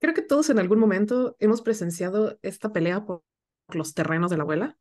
[0.00, 3.22] Creo que todos en algún momento hemos presenciado esta pelea por
[3.68, 4.78] los terrenos de la abuela,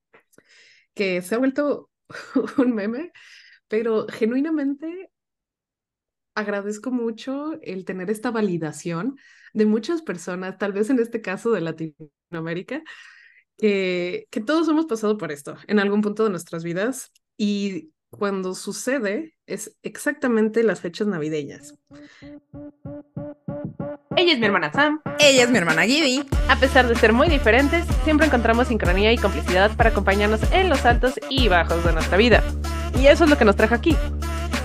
[0.94, 1.90] que se ha vuelto
[2.58, 3.12] un meme,
[3.68, 5.12] pero genuinamente
[6.36, 9.18] agradezco mucho el tener esta validación
[9.54, 12.84] de muchas personas, tal vez en este caso de Latinoamérica,
[13.58, 18.54] que, que todos hemos pasado por esto en algún punto de nuestras vidas y cuando
[18.54, 21.76] sucede es exactamente las fechas navideñas.
[24.18, 25.00] Ella es mi hermana Sam.
[25.20, 26.26] Ella es mi hermana Gibby.
[26.50, 30.86] A pesar de ser muy diferentes, siempre encontramos sincronía y complicidad para acompañarnos en los
[30.86, 32.44] altos y bajos de nuestra vida.
[33.00, 33.96] Y eso es lo que nos trajo aquí.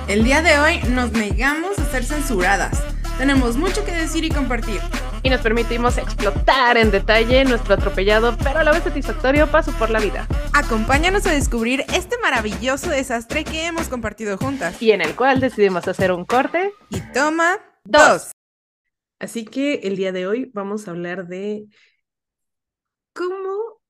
[0.09, 2.83] El día de hoy nos negamos a ser censuradas.
[3.19, 4.81] Tenemos mucho que decir y compartir.
[5.23, 9.91] Y nos permitimos explotar en detalle nuestro atropellado, pero a la vez satisfactorio paso por
[9.91, 10.27] la vida.
[10.55, 14.81] Acompáñanos a descubrir este maravilloso desastre que hemos compartido juntas.
[14.81, 16.73] Y en el cual decidimos hacer un corte.
[16.89, 18.32] Y toma dos.
[19.23, 21.69] Así que el día de hoy vamos a hablar de
[23.13, 23.81] cómo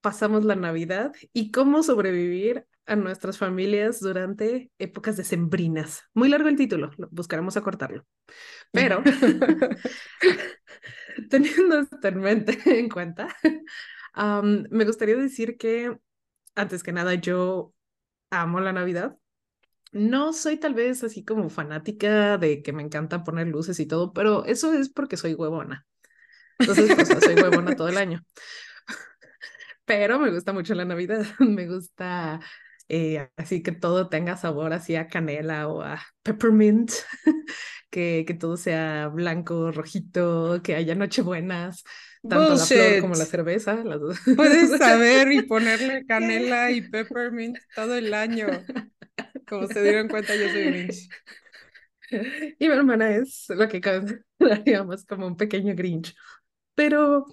[0.00, 6.04] pasamos la Navidad y cómo sobrevivir a nuestras familias durante épocas decembrinas.
[6.14, 8.06] Muy largo el título, buscaremos acortarlo.
[8.72, 9.02] Pero
[11.28, 13.28] teniendo esto en mente, en cuenta,
[14.70, 15.98] me gustaría decir que,
[16.54, 17.74] antes que nada, yo
[18.30, 19.18] amo la Navidad.
[19.92, 24.12] No soy tal vez así como fanática de que me encanta poner luces y todo,
[24.12, 25.86] pero eso es porque soy huevona.
[26.58, 28.24] Entonces, sea, soy huevona todo el año.
[29.84, 32.40] Pero me gusta mucho la Navidad, me gusta
[32.88, 36.92] eh, así que todo tenga sabor así a canela o a peppermint,
[37.90, 41.84] que, que todo sea blanco, rojito, que haya nochebuenas,
[42.28, 43.76] tanto la flor como la cerveza.
[43.76, 44.18] Las dos.
[44.36, 48.46] Puedes saber y ponerle canela y peppermint todo el año.
[49.52, 51.08] Como se dieron cuenta, yo soy Grinch.
[52.58, 56.14] Y mi hermana es lo que consideraríamos como un pequeño Grinch.
[56.74, 57.26] Pero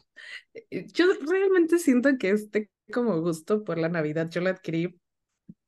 [0.53, 4.99] eh, yo realmente siento que este como gusto por la Navidad yo lo adquirí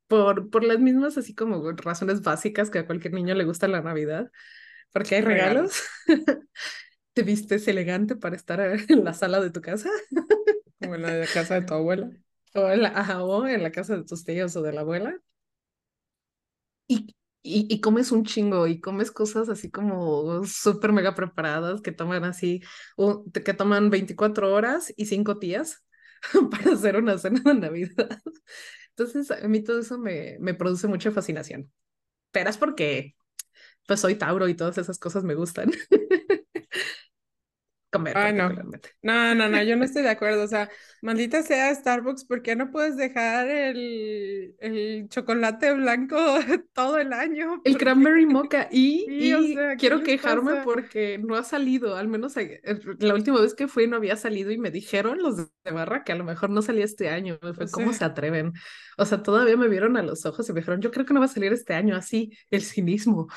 [0.07, 3.81] por, por las mismas así como razones básicas que a cualquier niño le gusta la
[3.81, 4.29] Navidad,
[4.91, 5.83] porque hay regalos.
[7.13, 9.89] Te vistes elegante para estar en la sala de tu casa.
[10.81, 12.09] O en la casa de tu abuela.
[12.53, 15.17] O en la, o en la casa de tus tíos o de la abuela
[17.43, 22.23] y, y, comes un chingo y comes cosas así como súper mega preparadas que toman
[22.23, 22.61] así,
[23.45, 25.83] que toman 24 horas y 5 días
[26.51, 28.21] para hacer una cena de Navidad.
[28.89, 31.71] Entonces, a mí todo eso me, me produce mucha fascinación.
[32.31, 33.15] Pero es porque
[33.87, 35.71] pues soy Tauro y todas esas cosas me gustan.
[37.91, 38.17] comer.
[38.17, 38.49] Ay, no.
[39.01, 40.43] No, no, no, yo no estoy de acuerdo.
[40.43, 40.69] O sea,
[41.01, 46.17] maldita sea Starbucks, ¿por qué no puedes dejar el, el chocolate blanco
[46.73, 47.61] todo el año?
[47.63, 48.67] El cranberry mocha.
[48.71, 53.53] Y, y quiero quejarme porque no ha salido, al menos eh, eh, la última vez
[53.53, 56.49] que fui no había salido y me dijeron los de barra que a lo mejor
[56.49, 57.37] no salía este año.
[57.41, 58.53] Me fue, ¿cómo se atreven?
[58.97, 61.19] O sea, todavía me vieron a los ojos y me dijeron, yo creo que no
[61.19, 63.27] va a salir este año, así, el cinismo.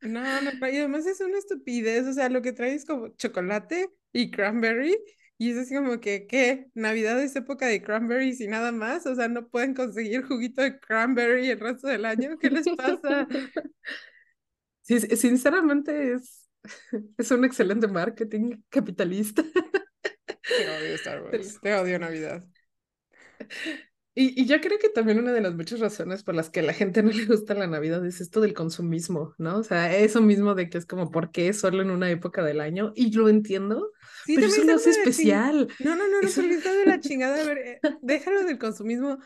[0.00, 4.30] No, no, y además es una estupidez, o sea, lo que traes como chocolate y
[4.30, 4.96] cranberry,
[5.38, 6.70] y es así como que, ¿qué?
[6.74, 10.78] Navidad es época de cranberries y nada más, o sea, no pueden conseguir juguito de
[10.78, 13.26] cranberry el resto del año, ¿qué les pasa?
[14.82, 16.48] Sí, sinceramente es,
[17.18, 19.42] es un excelente marketing capitalista.
[20.56, 22.44] Te odio Star Wars, te odio Navidad.
[24.20, 26.72] Y, yo creo que también una de las muchas razones por las que a la
[26.72, 29.58] gente no le gusta la Navidad es esto del consumismo, ¿no?
[29.58, 32.60] O sea, eso mismo de que es como, ¿por qué solo en una época del
[32.60, 32.92] año?
[32.96, 33.92] Y lo entiendo,
[34.26, 35.68] pero eso lo hace especial.
[35.78, 36.42] No, no, no, no, eso...
[36.42, 37.40] de la chingada.
[37.40, 39.18] A ver, eh, déjalo del consumismo.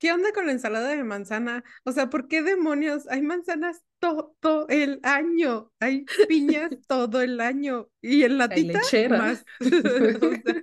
[0.00, 1.62] ¿Qué onda con la ensalada de manzana?
[1.84, 3.06] O sea, ¿por qué demonios?
[3.08, 9.18] Hay manzanas todo el año, hay piñas todo el año y en latita lechera.
[9.18, 9.44] más.
[9.62, 10.62] O sea,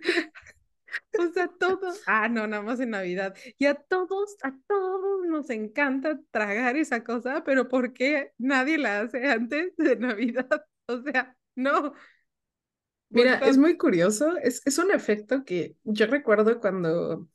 [1.59, 3.35] todos, ah, no, nada más en Navidad.
[3.57, 9.01] Y a todos, a todos nos encanta tragar esa cosa, pero ¿por qué nadie la
[9.01, 10.47] hace antes de Navidad?
[10.89, 11.93] O sea, no.
[13.09, 17.27] Mira, es muy curioso, es, es un efecto que yo recuerdo cuando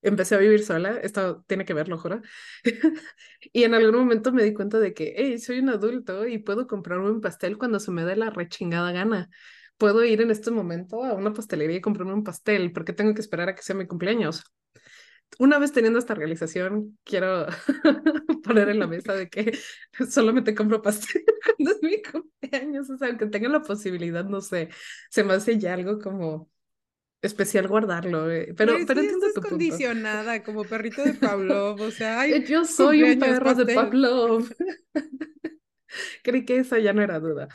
[0.00, 2.22] empecé a vivir sola, esto tiene que ver, lo juro,
[3.52, 6.68] y en algún momento me di cuenta de que, hey, soy un adulto y puedo
[6.68, 9.28] comprarme un pastel cuando se me dé la rechingada gana
[9.76, 13.20] puedo ir en este momento a una pastelería y comprarme un pastel, porque tengo que
[13.20, 14.44] esperar a que sea mi cumpleaños.
[15.38, 17.46] Una vez teniendo esta realización, quiero
[18.44, 19.58] poner en la mesa de que
[20.08, 21.24] solamente compro pastel
[21.56, 24.68] cuando es mi cumpleaños, o sea, aunque tenga la posibilidad, no sé,
[25.10, 26.50] se me hace ya algo como
[27.20, 32.66] especial guardarlo, eh, pero, pero, entiendo tu condicionada como perrito de Pavlov, o sea, yo
[32.66, 34.46] soy un perro de Pavlov.
[36.22, 37.48] Creí que esa ya no era duda.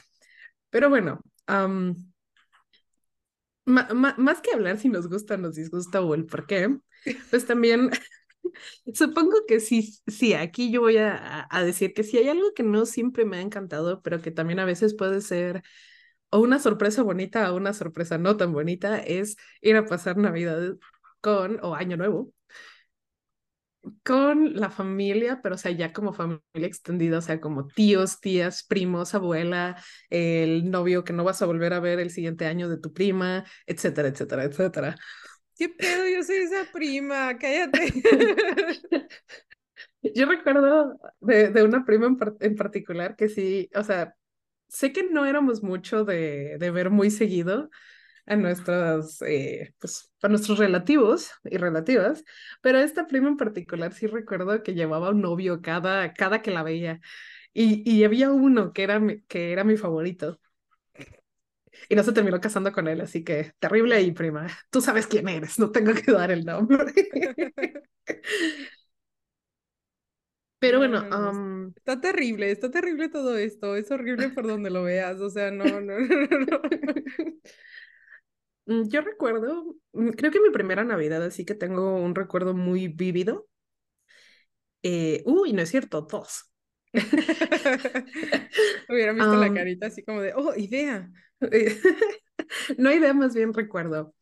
[0.70, 1.22] Pero bueno,
[3.66, 6.78] más que hablar si nos gusta, nos disgusta o el por qué,
[7.30, 7.90] pues también
[8.94, 12.64] supongo que sí, sí, aquí yo voy a, a, decir que si hay algo que
[12.64, 15.64] no siempre me ha encantado, pero que también a veces puede ser
[16.32, 20.76] o una sorpresa bonita o una sorpresa no tan bonita, es ir a pasar Navidad
[21.22, 22.32] con, o Año Nuevo,
[24.04, 28.64] con la familia, pero o sea, ya como familia extendida, o sea, como tíos, tías,
[28.64, 32.78] primos, abuela, el novio que no vas a volver a ver el siguiente año de
[32.78, 34.96] tu prima, etcétera, etcétera, etcétera.
[35.56, 36.08] ¿Qué pedo?
[36.08, 37.94] Yo soy esa prima, cállate.
[40.16, 44.16] Yo recuerdo de, de una prima en, en, particular que sí, o sea,
[44.70, 47.70] sé que no éramos mucho de, de ver muy seguido,
[48.30, 52.24] a nuestros, eh, pues, a nuestros relativos y relativas,
[52.62, 56.64] pero esta prima en particular sí recuerdo que llevaba un novio cada, cada que la
[56.64, 57.02] veía
[57.54, 60.40] y, y había uno que era, mi, que era mi favorito.
[61.88, 64.48] Y no se terminó casando con él, así que terrible ahí, prima.
[64.70, 66.94] Tú sabes quién eres, no tengo que dar el nombre.
[70.60, 71.68] Pero bueno, um...
[71.78, 75.64] está terrible, está terrible todo esto, es horrible por donde lo veas, o sea, no,
[75.80, 76.62] no, no, no.
[78.70, 82.88] Mm, yo recuerdo, mm, creo que mi primera Navidad, así que tengo un recuerdo muy
[82.88, 83.48] vívido.
[84.84, 86.54] Eh, uy, no es cierto, dos.
[88.90, 91.10] Hubiera visto la carita así como de, oh, idea.
[92.78, 94.14] no idea, más bien recuerdo.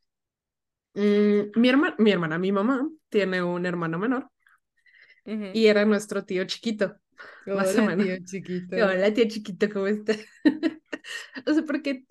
[0.93, 4.29] Mm, mi, herma mi hermana, mi mamá, tiene un hermano menor
[5.25, 6.95] y era nuestro tío chiquito.
[7.45, 8.77] Hola, tío chiquito.
[8.77, 10.19] Hola, tío chiquito, ¿cómo estás?
[11.45, 12.05] o sea, porque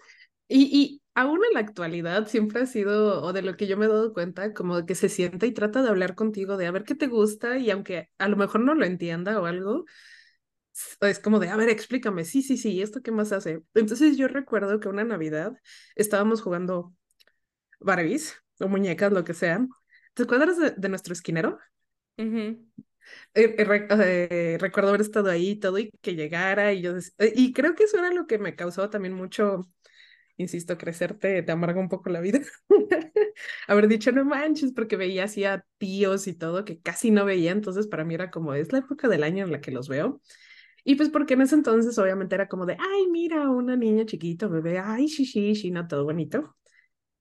[0.49, 3.86] y, y aún en la actualidad siempre ha sido, o de lo que yo me
[3.86, 6.84] he dado cuenta, como que se sienta y trata de hablar contigo, de a ver
[6.84, 9.86] qué te gusta, y aunque a lo mejor no lo entienda o algo,
[11.00, 13.62] es como de, a ver, explícame, sí, sí, sí, ¿esto qué más hace?
[13.72, 15.54] Entonces yo recuerdo que una Navidad
[15.94, 16.92] estábamos jugando
[17.80, 19.66] Barbies o muñecas, lo que sea.
[20.12, 21.58] ¿Te acuerdas de, nuestro esquinero?
[22.18, 22.56] Uh
[24.58, 27.98] recuerdo haber estado ahí y todo y que llegara y yo y creo que eso
[27.98, 29.60] era lo que me causó también mucho
[30.37, 32.41] insisto, crecerte te amarga un poco la vida.
[33.69, 37.53] Haber dicho, no manches, porque veía así a tíos y todo que casi no veía,
[37.53, 40.21] entonces para mí era como, es la época del año en la que los veo.
[40.85, 44.49] Y pues porque en ese entonces obviamente era como de, ay, mira, una niña chiquita,
[44.49, 46.56] bebé, ay, sí, sí, sí, no, todo bonito.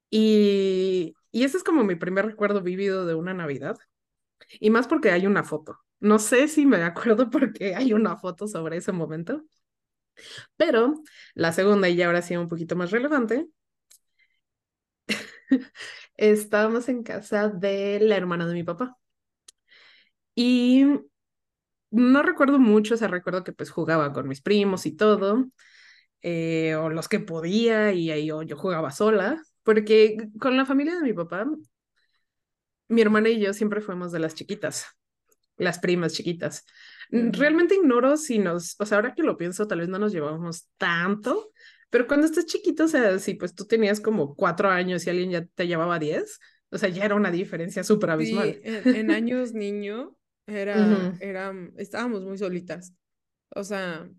[0.10, 3.78] Y, y ese es como mi primer recuerdo vivido de una Navidad.
[4.60, 5.80] Y más porque hay una foto.
[6.00, 9.44] No sé si me acuerdo porque hay una foto sobre ese momento,
[10.58, 11.04] pero
[11.36, 13.48] la segunda, y ya ahora sí un poquito más relevante,
[16.18, 18.98] estábamos en casa de la hermana de mi papá.
[20.36, 20.86] Y
[21.92, 25.46] no recuerdo mucho, o sea, recuerdo que pues jugaba con mis primos y todo,
[26.24, 30.96] eh, o los que podía, y ahí yo, yo jugaba sola, porque con la familia
[30.98, 31.48] de mi papá,
[32.88, 34.86] mi hermana y yo siempre fuimos de las chiquitas,
[35.58, 36.66] las primas chiquitas.
[37.12, 40.70] Realmente ignoro si nos, o sea, ahora que lo pienso, tal vez no nos llevábamos
[40.78, 41.52] tanto,
[41.90, 45.32] pero cuando estás chiquito, o sea, si pues tú tenías como cuatro años y alguien
[45.32, 48.60] ya te llevaba diez, o sea, ya era una diferencia súper abismal.
[48.62, 50.18] Sí, en, años niño
[50.48, 52.94] era, era, estábamos muy solitas.
[53.50, 54.10] O sea,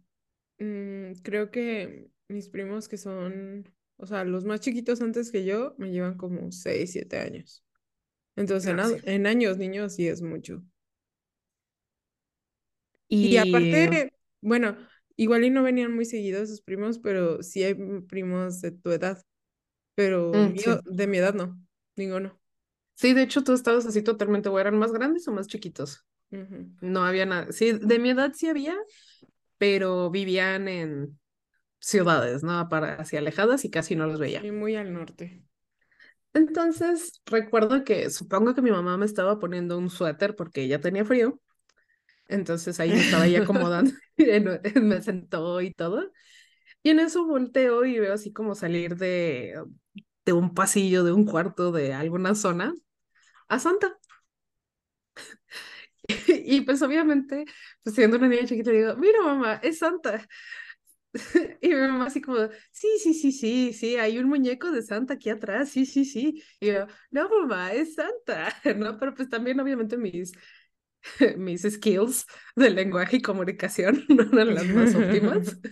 [0.58, 5.74] mm, creo que mis primos que son, o sea, los más chiquitos antes que yo,
[5.76, 7.62] me llevan como seis, siete años.
[8.36, 10.62] Entonces, en, en años niños sí es mucho.
[13.08, 14.76] Y, aparte, bueno,
[15.16, 19.22] igual y no venían muy seguidos sus primos, pero sí hay primos de tu edad.
[19.94, 21.58] Pero mm, de mi edad no,
[21.96, 22.38] ninguno.
[22.94, 26.04] Sí, de hecho tú estabas así totalmente, o eran más grandes o más chiquitos.
[26.80, 27.52] No había nada.
[27.52, 28.74] Sí, de mi edad sí había,
[29.58, 31.18] pero vivían en
[31.78, 32.68] ciudades, ¿no?
[32.68, 34.44] Para así alejadas y casi no los veía.
[34.44, 35.42] Y muy al norte.
[36.34, 41.04] Entonces, recuerdo que supongo que mi mamá me estaba poniendo un suéter porque ella tenía
[41.04, 41.40] frío
[42.28, 43.92] entonces ahí me estaba ahí acomodando,
[44.82, 46.10] me sentó y todo.
[46.82, 49.54] Y en eso volteo y veo así como salir de,
[50.24, 52.74] de un pasillo, de un cuarto, de alguna zona,
[53.48, 53.98] a Santa.
[56.28, 57.44] y pues obviamente,
[57.82, 60.26] pues siendo una niña chiquita, digo, mira mamá, es Santa.
[61.60, 62.38] Y mi mamá así como,
[62.72, 66.42] sí, sí, sí, sí, sí, hay un muñeco de Santa aquí atrás, sí, sí, sí.
[66.60, 68.98] Y yo, no, mamá, es Santa, ¿no?
[68.98, 70.32] Pero pues también obviamente mis,
[71.36, 75.58] mis skills de lenguaje y comunicación no eran las más óptimas.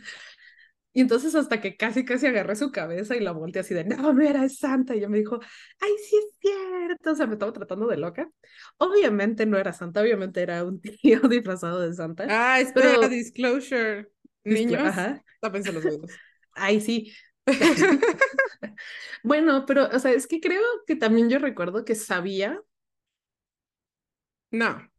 [0.97, 4.15] Y entonces hasta que casi, casi agarré su cabeza y la volteé así de, no,
[4.15, 4.95] mira, es Santa.
[4.95, 5.41] Y ella me dijo,
[5.81, 7.11] ay, sí es cierto.
[7.11, 8.31] O sea, me estaba tratando de loca.
[8.77, 12.27] Obviamente no era Santa, obviamente era un tío disfrazado de Santa.
[12.29, 14.09] Ah, espera, disclosure.
[14.45, 15.21] Niños, Ajá.
[15.41, 16.13] tápense los oídos.
[16.53, 17.13] Ay, sí.
[19.25, 22.61] bueno, pero, o sea, es que creo que también yo recuerdo que sabía.
[24.53, 24.94] No.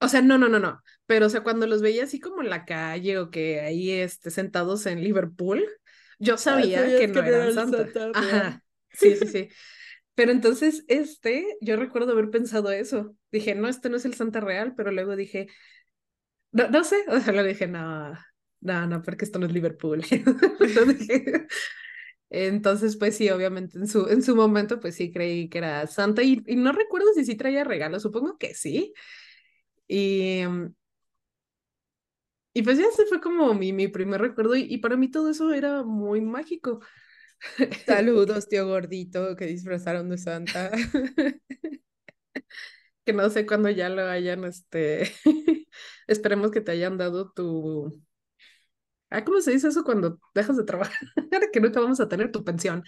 [0.00, 0.82] O sea, no, no, no, no.
[1.06, 4.30] Pero, o sea, cuando los veía así como en la calle o que ahí este,
[4.30, 5.64] sentados en Liverpool,
[6.18, 8.10] yo ah, sabía que no eran Santa.
[8.14, 8.64] Ajá.
[8.92, 9.48] Sí, sí, sí.
[10.14, 13.14] Pero entonces, este, yo recuerdo haber pensado eso.
[13.30, 15.48] Dije, no, este no es el Santa Real, pero luego dije,
[16.52, 18.12] no, no sé, o sea, le dije, no,
[18.60, 20.02] no, no, porque esto no es Liverpool.
[22.30, 26.22] Entonces, pues sí, obviamente en su, en su momento, pues sí creí que era Santa
[26.22, 28.94] y, y no recuerdo si sí traía regalos, supongo que sí.
[29.90, 30.44] Y,
[32.52, 35.30] y pues ya se fue como mi, mi primer recuerdo y, y para mí todo
[35.30, 36.80] eso era muy mágico.
[37.86, 40.70] Saludos, tío gordito, que disfrazaron de Santa.
[43.04, 45.12] que no sé cuándo ya lo hayan, este,
[46.06, 48.02] esperemos que te hayan dado tu,
[49.10, 50.98] ah, ¿cómo se dice eso cuando dejas de trabajar?
[51.52, 52.84] que nunca vamos a tener tu pensión.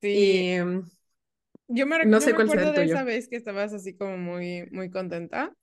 [0.00, 0.58] sí.
[0.60, 0.82] Mm,
[1.72, 4.90] yo me, no sé cuál acuerdo de esa vez que estabas así como muy, muy
[4.90, 5.54] contenta.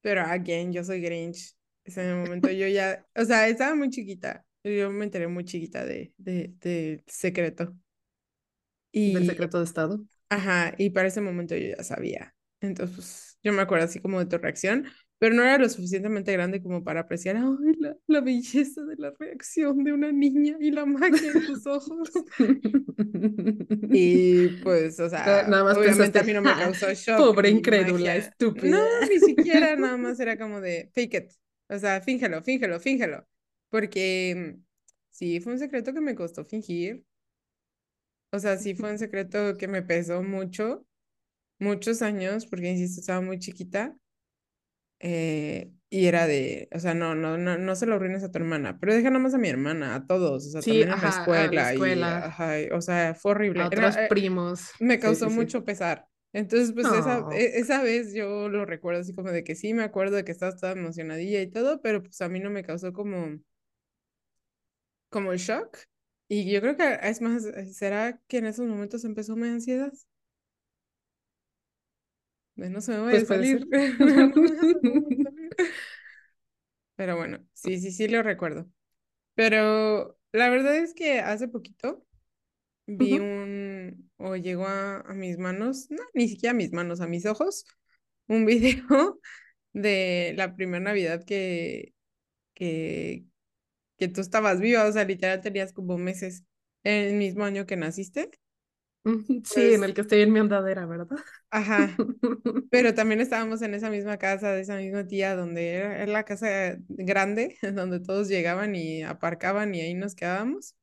[0.00, 1.54] Pero again, yo soy Grinch.
[1.84, 4.44] En el momento yo ya, o sea, estaba muy chiquita.
[4.62, 7.74] Yo me enteré muy chiquita de, de, de secreto.
[8.92, 10.00] Y, ¿Del secreto de Estado?
[10.28, 12.34] Ajá, y para ese momento yo ya sabía.
[12.60, 14.86] Entonces, pues, yo me acuerdo así como de tu reacción,
[15.18, 19.12] pero no era lo suficientemente grande como para apreciar ay, la, la belleza de la
[19.18, 22.10] reacción de una niña y la magia en tus ojos.
[23.90, 27.18] y pues, o sea, nada más obviamente a mí no me causó shock.
[27.18, 28.76] Pobre incrédula, estúpida.
[28.76, 31.32] No, ni siquiera, nada más era como de fake it.
[31.68, 33.26] O sea, fíngelo, fíngelo, fíngelo.
[33.70, 34.56] Porque
[35.10, 37.04] sí, fue un secreto que me costó fingir.
[38.30, 40.84] O sea, sí fue un secreto que me pesó mucho,
[41.58, 43.96] muchos años, porque insisto, estaba muy chiquita.
[45.06, 48.38] Eh, y era de, o sea, no, no, no, no se lo arruines a tu
[48.38, 51.00] hermana, pero deja nomás a mi hermana, a todos, o sea, también en
[51.52, 52.58] la escuela.
[52.58, 53.62] Y, o sea, fue horrible.
[53.62, 54.70] A otros eh, primos.
[54.80, 56.06] Me causó mucho pesar.
[56.32, 59.82] Entonces, pues esa, e, esa vez yo lo recuerdo así como de que sí, me
[59.82, 62.94] acuerdo de que estabas toda emocionadilla y todo, pero pues a mí no me causó
[62.94, 63.38] como,
[65.10, 65.80] como el shock.
[66.28, 69.92] Y yo creo que es más, eh, ¿será que en esos momentos empezó mi ansiedad?
[72.70, 73.66] No se me voy a pues salir.
[76.96, 78.68] Pero bueno, sí, sí, sí lo recuerdo.
[79.34, 82.06] Pero la verdad es que hace poquito
[82.86, 87.06] vi un, o llegó a, a, mis manos, no, ni siquiera a mis manos, a
[87.06, 87.64] mis ojos,
[88.28, 89.20] un video
[89.72, 91.94] de la primera Navidad que,
[92.54, 93.24] que,
[93.98, 96.44] que tú estabas viva, o sea, literal tenías como meses
[96.84, 98.30] en el mismo año que naciste.
[99.44, 101.18] Sí, en el pues que estoy en mi andadera, ¿verdad?
[101.50, 101.94] Ajá.
[102.70, 106.76] Pero también estábamos en esa misma casa de esa misma tía, donde era, la casa
[106.88, 110.74] grande, donde todos llegaban y aparcaban y ahí nos quedábamos.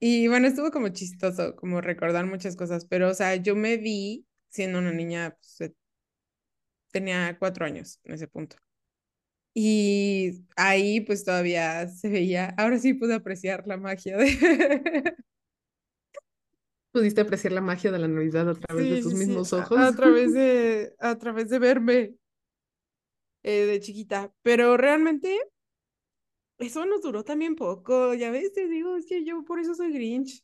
[0.00, 4.26] Y bueno, estuvo como chistoso, como recordar muchas cosas, pero o sea, yo me vi
[4.48, 5.72] siendo una niña, pues,
[6.90, 8.56] tenía cuatro años en ese punto.
[9.54, 14.26] Y ahí pues todavía se veía, ahora sí pude apreciar la magia de...
[16.96, 19.76] Pudiste apreciar la magia de la Navidad a través de tus mismos ojos.
[19.76, 22.14] A, través de, a través de verme
[23.42, 24.32] eh, de chiquita.
[24.40, 25.38] Pero realmente
[26.56, 29.92] eso nos duró también poco, ya ves, te digo, es que yo por eso soy
[29.92, 30.42] Grinch.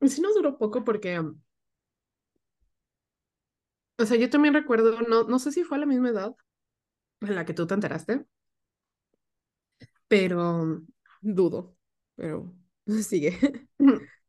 [0.00, 1.36] Sí nos duró poco porque, o
[4.06, 6.34] sea, yo también recuerdo, no, no sé si fue a la misma edad
[7.20, 8.24] en la que tú te enteraste,
[10.08, 10.80] pero
[11.20, 11.76] dudo,
[12.16, 12.50] pero
[13.02, 13.38] sigue.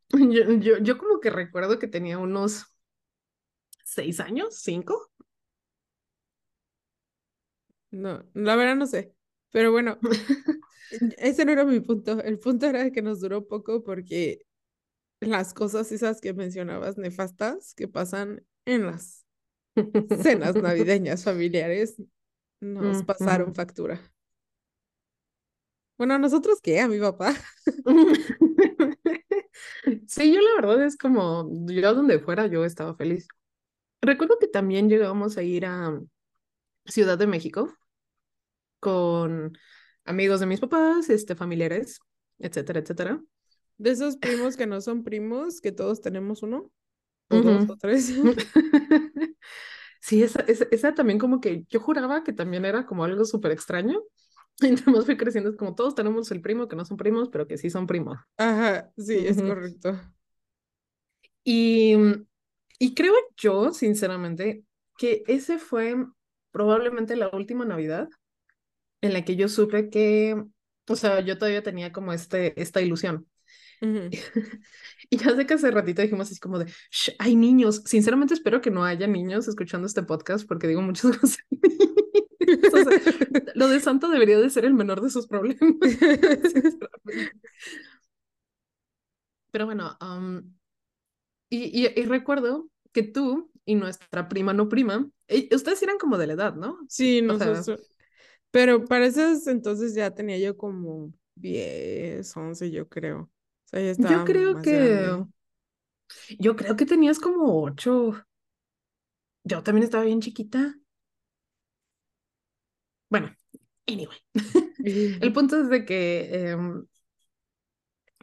[0.10, 2.66] Yo, yo, yo como que recuerdo que tenía unos
[3.86, 5.12] seis años, cinco.
[7.92, 9.14] No, la verdad no sé.
[9.52, 10.00] Pero bueno,
[11.18, 12.22] ese no era mi punto.
[12.24, 14.46] El punto era que nos duró poco porque
[15.20, 19.26] las cosas esas que mencionabas nefastas que pasan en las
[20.22, 22.02] cenas navideñas familiares
[22.62, 24.02] nos pasaron factura.
[26.02, 26.80] Bueno, ¿a nosotros qué?
[26.80, 27.36] A mi papá.
[30.08, 33.28] Sí, yo la verdad es como, yo donde fuera yo estaba feliz.
[34.02, 36.02] Recuerdo que también llegamos a ir a
[36.86, 37.72] Ciudad de México
[38.80, 39.56] con
[40.04, 42.00] amigos de mis papás, este, familiares,
[42.40, 43.22] etcétera, etcétera.
[43.78, 46.72] De esos primos que no son primos, que todos tenemos uno,
[47.30, 48.12] o dos o tres.
[50.02, 54.02] sí, esa, esa, también como que yo juraba que también era como algo súper extraño.
[54.86, 57.58] Más fui creciendo, es como todos tenemos el primo que no son primos, pero que
[57.58, 58.18] sí son primos.
[58.38, 60.00] Ajá, sí, es correcto.
[61.44, 61.96] Y,
[62.80, 64.64] y creo yo, sinceramente,
[64.98, 65.96] que ese fue
[66.52, 68.10] probablemente la última Navidad
[69.02, 70.42] en la que yo supe que,
[70.88, 73.28] o sea, yo todavía tenía como este, esta ilusión.
[75.10, 76.72] y ya sé que hace ratito dijimos así como de,
[77.18, 77.82] hay niños.
[77.86, 81.40] Sinceramente espero que no haya niños escuchando este podcast porque digo muchas cosas.
[83.56, 85.60] lo de Santa debería de ser el menor de sus problemas.
[89.52, 89.98] Pero bueno,
[91.50, 96.28] y, y, recuerdo que tú y nuestra prima no prima, e, ustedes eran como de
[96.28, 96.80] la edad, ¿no?
[96.88, 97.92] Sí, nosotros.
[98.50, 103.22] pero para esas entonces ya tenía yo como 10, 11, yo creo.
[103.22, 103.30] O
[103.66, 105.26] sea, ya estaba yo creo que.
[106.40, 108.26] Yo creo que tenías como 8.
[109.44, 110.78] Yo también estaba bien chiquita.
[113.12, 113.36] Bueno,
[113.88, 114.18] anyway.
[115.22, 116.30] El punto es de que.
[116.32, 116.58] Eh,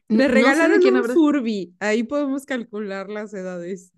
[0.08, 1.76] Le regalaron un Furby.
[1.78, 3.92] Ahí podemos calcular las edades.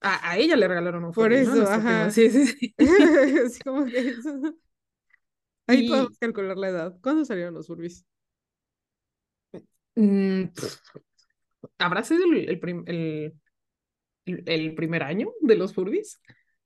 [0.00, 1.24] A, a ella le regalaron un Furby.
[1.24, 2.10] Por eso, ajá.
[2.12, 2.74] Sí, sí, sí.
[3.64, 4.40] Como que eso.
[5.66, 6.98] Ahí podemos calcular la edad.
[7.02, 8.06] ¿Cuándo salieron los Furbies?
[9.96, 10.44] Mm,
[11.78, 13.34] ¿Habrá sido el, el,
[14.24, 16.20] el, el, primer año de los Furbies?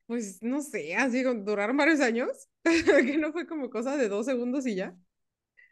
[0.07, 2.29] Pues no sé, así duraron varios años,
[2.65, 4.95] que no fue como cosa de dos segundos y ya.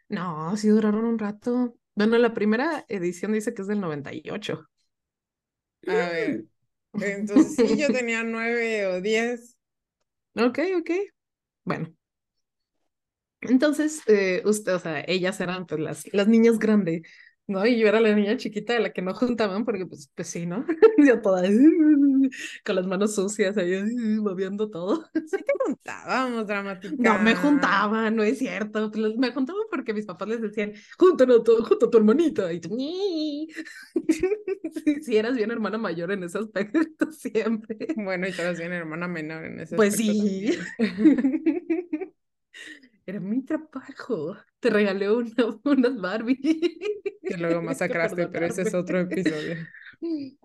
[0.09, 1.75] No, sí duraron un rato.
[1.95, 4.65] Bueno, la primera edición dice que es del 98.
[5.87, 6.45] A ver,
[6.99, 9.57] entonces sí, yo tenía nueve o diez.
[10.35, 10.89] Ok, ok.
[11.65, 11.93] Bueno.
[13.41, 17.01] Entonces, eh, usted, o sea, ellas eran pues las, las niñas grandes
[17.47, 17.65] ¿no?
[17.65, 20.45] Y yo era la niña chiquita de la que no juntaban porque, pues, pues sí,
[20.45, 20.65] ¿no?
[20.97, 21.43] yo toda
[22.65, 23.81] con las manos sucias ahí
[24.21, 25.05] moviendo todo.
[25.13, 26.95] Sí te juntábamos, dramática.
[26.97, 28.91] No, me juntaban, no es cierto.
[28.91, 32.51] Pues, me juntaban porque mis papás les decían, júntalo junta a tu hermanita.
[32.53, 32.75] Y tú,
[35.01, 37.77] sí, eras bien hermana mayor en ese aspecto siempre.
[37.95, 40.13] Bueno, y tú eras bien hermana menor en ese pues aspecto.
[40.77, 42.13] Pues sí.
[43.05, 44.37] Era mi trabajo.
[44.59, 45.33] Te regalé una,
[45.63, 46.39] unas Barbie.
[47.21, 49.57] Que luego masacraste, pero ese es otro episodio.
[50.01, 50.37] y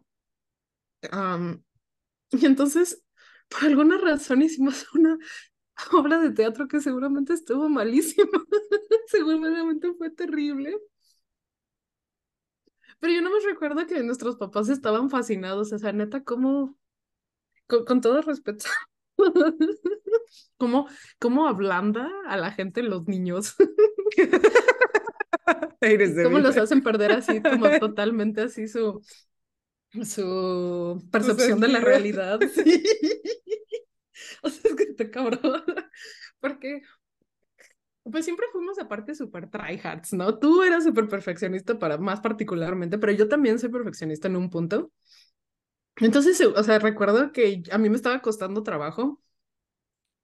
[2.46, 3.02] entonces,
[3.48, 5.18] por alguna razón hicimos una
[5.92, 8.28] obra de teatro que seguramente estuvo malísima.
[9.06, 10.76] seguramente fue terrible.
[13.00, 15.72] Pero yo no me recuerdo que nuestros papás estaban fascinados.
[15.72, 16.76] O sea, neta, como,
[17.66, 18.66] con, con todo respeto,
[20.56, 23.56] ¿Cómo, ¿Cómo ablanda a la gente los niños?
[26.24, 29.00] ¿Cómo los hacen perder así, como totalmente así su,
[30.02, 32.40] su percepción de la realidad?
[34.42, 35.62] O sea, es que te cabrón.
[36.40, 36.82] Porque,
[38.04, 40.38] pues siempre fuimos aparte súper tryhards, ¿no?
[40.38, 44.90] Tú eras súper perfeccionista para más particularmente, pero yo también soy perfeccionista en un punto.
[46.00, 49.20] Entonces, o sea, recuerdo que a mí me estaba costando trabajo.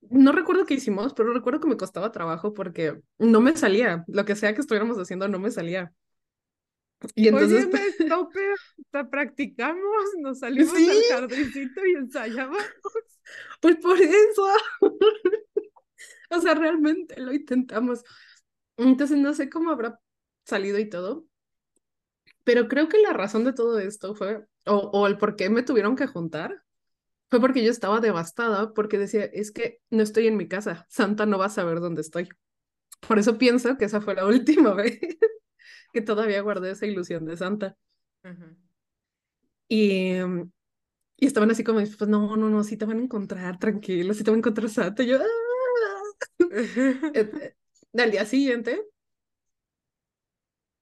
[0.03, 4.05] No recuerdo qué hicimos, pero recuerdo que me costaba trabajo porque no me salía.
[4.07, 5.93] Lo que sea que estuviéramos haciendo no me salía.
[7.15, 7.67] Y entonces.
[7.67, 12.63] Oye, practicamos, nos salimos al jardincito y ensayábamos.
[13.63, 14.47] Pues por eso.
[16.31, 18.05] o sea, realmente lo intentamos.
[18.77, 19.99] Entonces no sé cómo habrá
[20.45, 21.27] salido y todo.
[22.45, 25.63] Pero creo que la razón de todo esto fue o, o el por qué me
[25.63, 26.65] tuvieron que juntar,
[27.31, 31.27] fue porque yo estaba devastada, porque decía, es que no estoy en mi casa, Santa
[31.27, 32.29] no va a saber dónde estoy.
[33.07, 35.01] Por eso pienso que esa fue la última vez
[35.93, 37.77] que todavía guardé esa ilusión de Santa.
[39.69, 40.19] Y,
[41.17, 44.25] y estaban así como, pues no, no, no, sí te van a encontrar, tranquilo, sí
[44.25, 45.03] te van a encontrar Santa.
[45.03, 45.25] Y yo, ¡Ah!
[47.15, 47.55] Eh,
[47.99, 48.81] al día siguiente,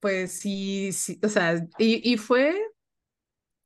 [0.01, 2.57] pues sí, sí, o sea, y, y fue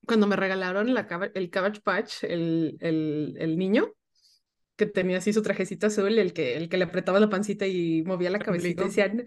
[0.07, 3.92] cuando me regalaron la, el Cabbage Patch, el, el, el, niño,
[4.77, 8.03] que tenía así su trajecito azul, el que, el que le apretaba la pancita y
[8.05, 9.25] movía la cabecita y decían,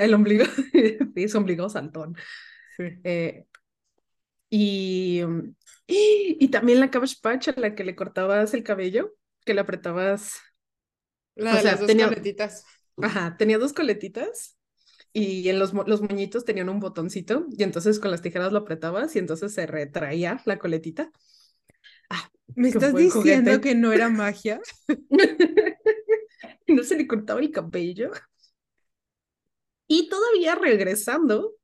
[0.00, 0.44] el ombligo,
[1.14, 2.16] sí, su ombligo saltón.
[2.76, 2.84] Sí.
[3.04, 3.44] Eh,
[4.50, 5.22] y,
[5.86, 9.60] y, y, también la Cabbage Patch a la que le cortabas el cabello, que le
[9.60, 10.40] apretabas.
[11.34, 12.64] La de las dos tenía, coletitas.
[13.00, 14.56] Ajá, tenía dos coletitas
[15.16, 19.14] y en los, los moñitos tenían un botoncito y entonces con las tijeras lo apretabas
[19.14, 21.12] y entonces se retraía la coletita.
[22.10, 24.60] Ah, ¿Me estás diciendo que no era magia?
[26.66, 28.10] no se le cortaba el cabello.
[29.86, 31.54] Y todavía regresando,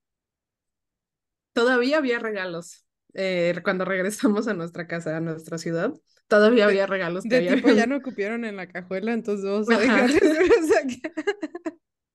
[1.52, 2.86] todavía había regalos.
[3.14, 5.92] Eh, cuando regresamos a nuestra casa, a nuestra ciudad,
[6.28, 7.24] todavía había regalos.
[7.24, 9.78] De tipo ya no cupieron en la cajuela, entonces vamos a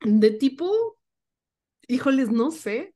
[0.05, 0.97] De tipo
[1.87, 2.95] Híjoles, no sé,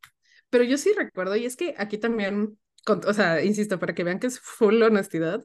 [0.49, 4.19] pero yo sí recuerdo, y es que aquí también, o sea, insisto, para que vean
[4.19, 5.43] que es full honestidad,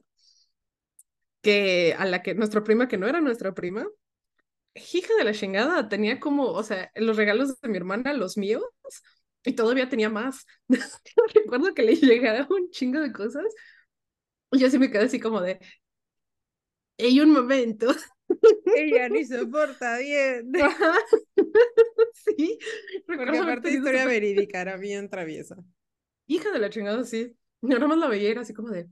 [1.41, 3.85] que a la que nuestra prima, que no era nuestra prima,
[4.75, 8.63] hija de la chingada, tenía como, o sea, los regalos de mi hermana, los míos,
[9.45, 10.45] y todavía tenía más.
[11.35, 13.45] Recuerdo que le llegara un chingo de cosas.
[14.51, 15.59] Y yo sí me quedé así como de,
[16.99, 17.87] hay un momento.
[18.75, 20.51] Ella ni soporta bien.
[22.13, 22.59] sí.
[23.05, 25.55] Porque aparte de historia verídica, era bien traviesa.
[26.27, 27.35] Hija de la chingada, sí.
[27.61, 28.87] Yo nomás la veía era así como de,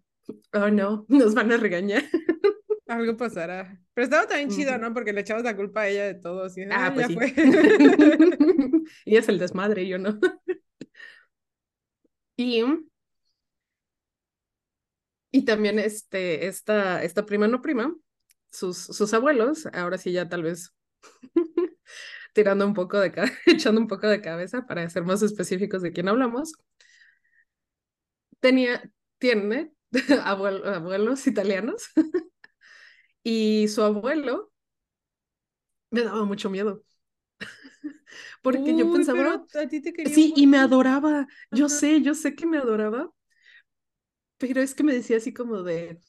[0.53, 2.03] oh no, nos van a regañar.
[2.87, 3.79] Algo pasará.
[3.93, 4.93] Pero estaba también chido, ¿no?
[4.93, 6.43] Porque le echabas la culpa a ella de todo.
[6.43, 7.13] Así, ah, pues sí.
[7.13, 7.33] fue.
[9.05, 10.19] y es el desmadre, yo no.
[12.35, 12.63] y,
[15.31, 17.95] y también este, esta, esta prima no prima,
[18.53, 20.73] sus, sus abuelos, ahora sí ya tal vez
[22.33, 25.93] tirando un poco de cabeza, echando un poco de cabeza para ser más específicos de
[25.93, 26.53] quién hablamos,
[28.39, 28.83] tenía,
[29.19, 29.73] tiene
[30.23, 31.83] abuelo, abuelos italianos
[33.23, 34.51] y su abuelo
[35.91, 36.83] me daba mucho miedo.
[38.41, 41.27] Porque yo pensaba, pero a ti te quería sí, y me adoraba.
[41.51, 41.69] Yo Ajá.
[41.69, 43.11] sé, yo sé que me adoraba,
[44.37, 45.99] pero es que me decía así como de,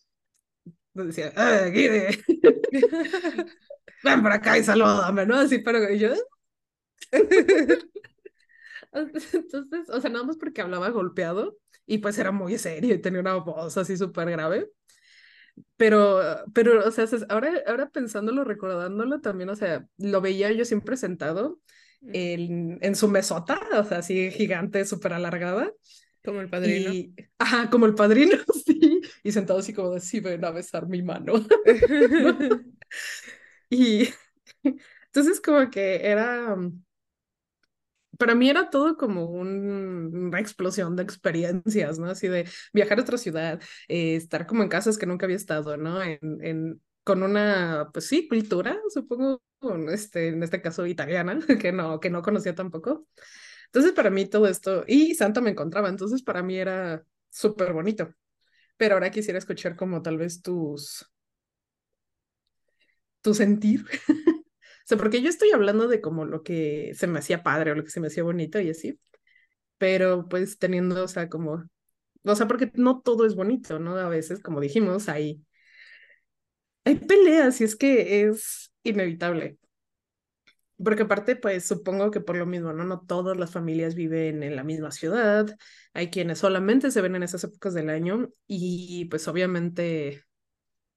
[0.95, 2.19] me decía, ah, Guide,
[4.05, 5.37] ven por acá y salúdame, ¿no?
[5.37, 6.11] Así, pero yo,
[8.93, 13.21] entonces, o sea, nada más porque hablaba golpeado y pues era muy serio y tenía
[13.21, 14.71] una voz así súper grave.
[15.77, 16.21] Pero,
[16.53, 20.97] pero, o sea, se- ahora, ahora pensándolo, recordándolo también, o sea, lo veía yo siempre
[20.97, 21.61] sentado
[22.01, 25.73] en, en su mesota, o sea, así gigante, súper alargada.
[26.25, 26.91] Como el padrino.
[26.91, 28.94] Y, ajá, como el padrino, sí.
[29.25, 31.35] Y sentado así como de, sí, ven a besar mi mano.
[33.71, 34.09] Y
[35.07, 36.57] entonces como que era,
[38.19, 42.07] para mí era todo como un- una explosión de experiencias, ¿no?
[42.07, 45.77] Así de viajar a otra ciudad, eh, estar como en casas que nunca había estado,
[45.77, 46.03] ¿no?
[46.03, 49.43] En, en, con una, pues sí, cultura, supongo,
[49.93, 53.07] este, en este caso italiana, que no, que no conocía tampoco.
[53.67, 58.15] Entonces para mí todo esto, y Santa me encontraba, entonces para mí era súper bonito.
[58.77, 61.07] Pero ahora quisiera escuchar como tal vez tus,
[63.23, 63.85] tu sentir.
[64.85, 67.75] O sea, porque yo estoy hablando de como lo que se me hacía padre o
[67.75, 69.01] lo que se me hacía bonito y así,
[69.79, 71.65] pero pues teniendo, o sea, como,
[72.25, 73.97] o sea, porque no todo es bonito, ¿no?
[73.99, 75.45] A veces, como dijimos, hay,
[76.85, 79.59] hay peleas y es que es inevitable.
[80.83, 82.85] Porque aparte, pues supongo que por lo mismo, ¿no?
[82.85, 85.47] No todas las familias viven en la misma ciudad,
[85.93, 90.25] hay quienes solamente se ven en esas épocas del año y pues obviamente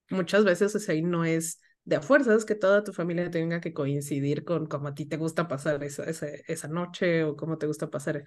[0.09, 3.61] muchas veces o sea, ahí no es de a fuerzas que toda tu familia tenga
[3.61, 7.57] que coincidir con cómo a ti te gusta pasar esa, esa, esa noche o cómo
[7.57, 8.23] te gusta pasar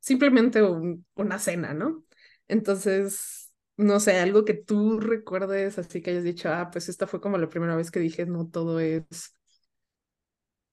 [0.00, 2.04] simplemente un, una cena, ¿no?
[2.48, 7.20] Entonces, no sé, algo que tú recuerdes así que hayas dicho, ah, pues esta fue
[7.20, 9.34] como la primera vez que dije, no todo es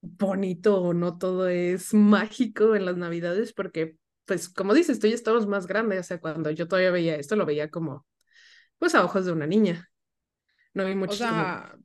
[0.04, 5.16] bonito o no todo es mágico en las navidades, porque, pues, como dices, tú ya
[5.16, 8.06] estabas más grande, o sea, cuando yo todavía veía esto, lo veía como,
[8.80, 9.90] pues, a ojos de una niña.
[10.74, 11.78] No vi O mucho como, sea,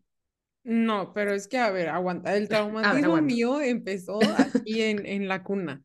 [0.64, 2.37] no, pero es que, a ver, aguanta.
[2.37, 2.48] El
[2.92, 3.18] ver, traumatismo aguanta.
[3.20, 5.83] mío empezó aquí en, en la cuna.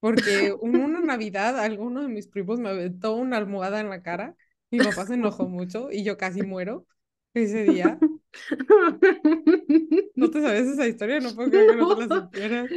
[0.00, 4.36] Porque un- una Navidad, alguno de mis primos me aventó una almohada en la cara.
[4.70, 6.86] Mi papá se enojó mucho y yo casi muero
[7.34, 8.04] ese día.
[10.14, 11.20] ¿No te sabes esa historia?
[11.20, 12.70] No puedo creer que no te la supieras.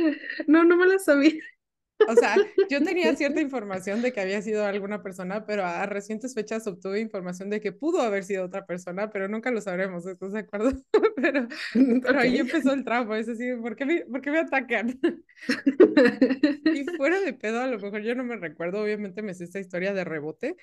[0.47, 1.33] No, no me la sabía.
[2.05, 6.33] O sea, yo tenía cierta información de que había sido alguna persona, pero a recientes
[6.35, 10.33] fechas obtuve información de que pudo haber sido otra persona, pero nunca lo sabremos, ¿estás
[10.33, 10.71] de acuerdo?
[11.17, 11.47] Pero,
[12.01, 12.39] pero ahí Ok.
[12.39, 14.99] empezó el trauma, es así, ¿por qué me, por qué me atacan?
[16.71, 19.59] Y fuera de pedo, a lo mejor yo no me recuerdo, obviamente me sé esta
[19.59, 20.55] historia de rebote,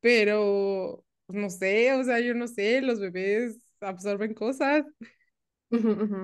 [0.00, 4.84] pero pues, no sé, o sea, yo no sé, los bebés absorben cosas,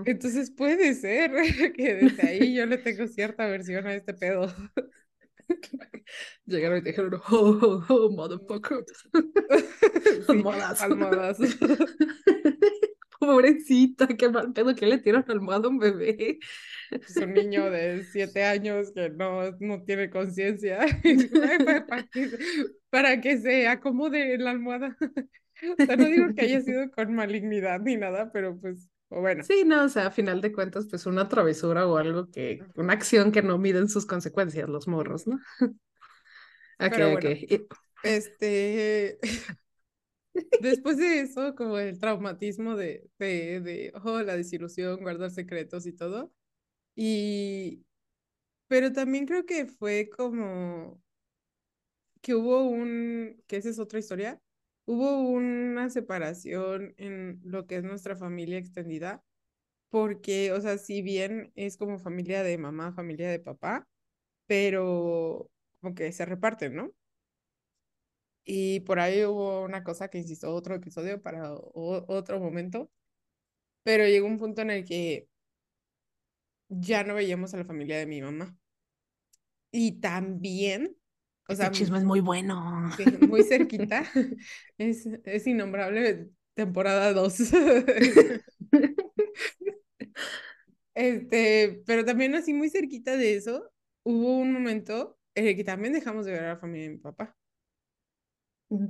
[0.04, 1.32] entonces puede ser
[1.76, 4.46] que desde ahí yo le tengo cierta aversión a este pedo.
[6.46, 8.84] Llegaron y dijeron, oh, oh, oh, motherfucker.
[10.26, 11.58] Sí.
[13.20, 16.40] Pobrecita, qué mal pedo que le tiran almohada a un bebé.
[16.90, 20.84] Es un niño de siete años que no, no tiene conciencia.
[21.04, 22.30] Y digo, "Ay, para, para que,
[22.90, 24.96] para que se acomode en la almohada.
[25.62, 29.48] O sea, no digo que haya sido con malignidad ni nada, pero pues, o bueno.
[29.48, 32.92] Sí, no, o sea, a final de cuentas, pues una travesura o algo que, una
[32.92, 35.40] acción que no miden sus consecuencias, los morros, ¿no?
[36.80, 37.24] Ok, ok.
[37.24, 37.66] bueno, Y-
[38.02, 39.18] este,
[40.58, 45.92] después de eso, como el traumatismo de, de, de, oh, la desilusión, guardar secretos y
[45.92, 46.32] todo.
[46.96, 47.84] Y,
[48.68, 51.02] pero también creo que fue como
[52.20, 54.40] que hubo un, que esa es otra historia,
[54.86, 59.22] hubo una separación en lo que es nuestra familia extendida,
[59.90, 63.88] porque, o sea, si bien es como familia de mamá, familia de papá,
[64.46, 66.92] pero como que se reparten, ¿no?
[68.44, 72.90] Y por ahí hubo una cosa que insisto, otro episodio para otro momento,
[73.84, 75.28] pero llegó un punto en el que
[76.68, 78.56] ya no veíamos a la familia de mi mamá.
[79.70, 80.96] Y también,
[81.48, 82.90] o este sea, chisme es muy bueno.
[83.28, 84.04] muy cerquita,
[84.78, 87.34] es, es innombrable temporada 2.
[90.94, 93.70] este, pero también así muy cerquita de eso,
[94.04, 96.98] hubo un momento en el que también dejamos de ver a la familia de mi
[96.98, 97.36] papá.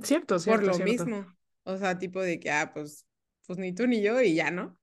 [0.01, 0.71] Cierto, cierto.
[0.71, 1.25] Por lo mismo.
[1.63, 3.05] O sea, tipo de que, ah, pues,
[3.45, 4.77] pues ni tú ni yo y ya, ¿no?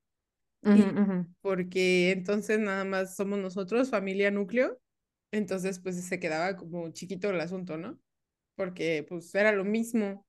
[1.40, 4.78] Porque entonces nada más somos nosotros, familia núcleo.
[5.32, 7.98] Entonces, pues se quedaba como chiquito el asunto, ¿no?
[8.56, 10.26] Porque pues era lo mismo.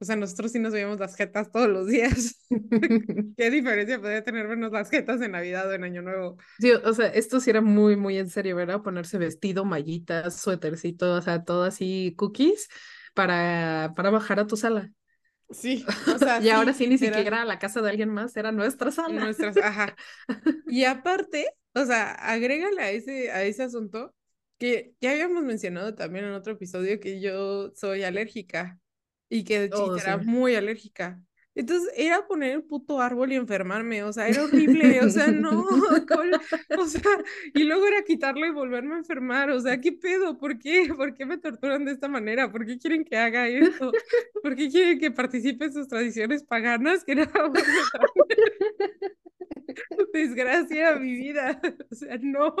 [0.00, 2.44] O sea, nosotros sí nos veíamos las jetas todos los días.
[3.36, 6.36] ¿Qué diferencia podría tener vernos las jetas en Navidad o en Año Nuevo?
[6.58, 8.82] Sí, o sea, esto sí era muy, muy en serio, ¿verdad?
[8.82, 12.68] Ponerse vestido, mallitas, suétercito, o sea, todo así, cookies
[13.14, 14.90] para, para bajar a tu sala.
[15.50, 15.84] Sí,
[16.14, 19.24] o sea, y ahora sí ni siquiera la casa de alguien más, era nuestra sala.
[19.24, 19.94] Nuestras, ajá.
[20.66, 24.14] Y aparte, o sea, agrégale a ese, a ese asunto
[24.58, 28.78] que ya habíamos mencionado también en otro episodio que yo soy alérgica
[29.28, 31.20] y que de oh, era muy alérgica.
[31.54, 35.50] Entonces era poner el puto árbol y enfermarme, o sea, era horrible, o sea, no,
[36.78, 37.02] o sea,
[37.52, 40.38] y luego era quitarlo y volverme a enfermar, o sea, ¿qué pedo?
[40.38, 40.88] ¿Por qué?
[40.96, 42.50] ¿Por qué me torturan de esta manera?
[42.50, 43.92] ¿Por qué quieren que haga esto?
[44.42, 47.04] ¿Por qué quieren que participe en sus tradiciones paganas?
[47.04, 47.14] Que
[50.12, 51.60] desgracia a mi vida,
[51.90, 52.54] o sea, no.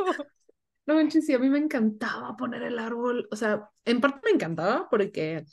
[0.84, 4.32] No manches, sí, a mí me encantaba poner el árbol, o sea, en parte me
[4.32, 5.44] encantaba porque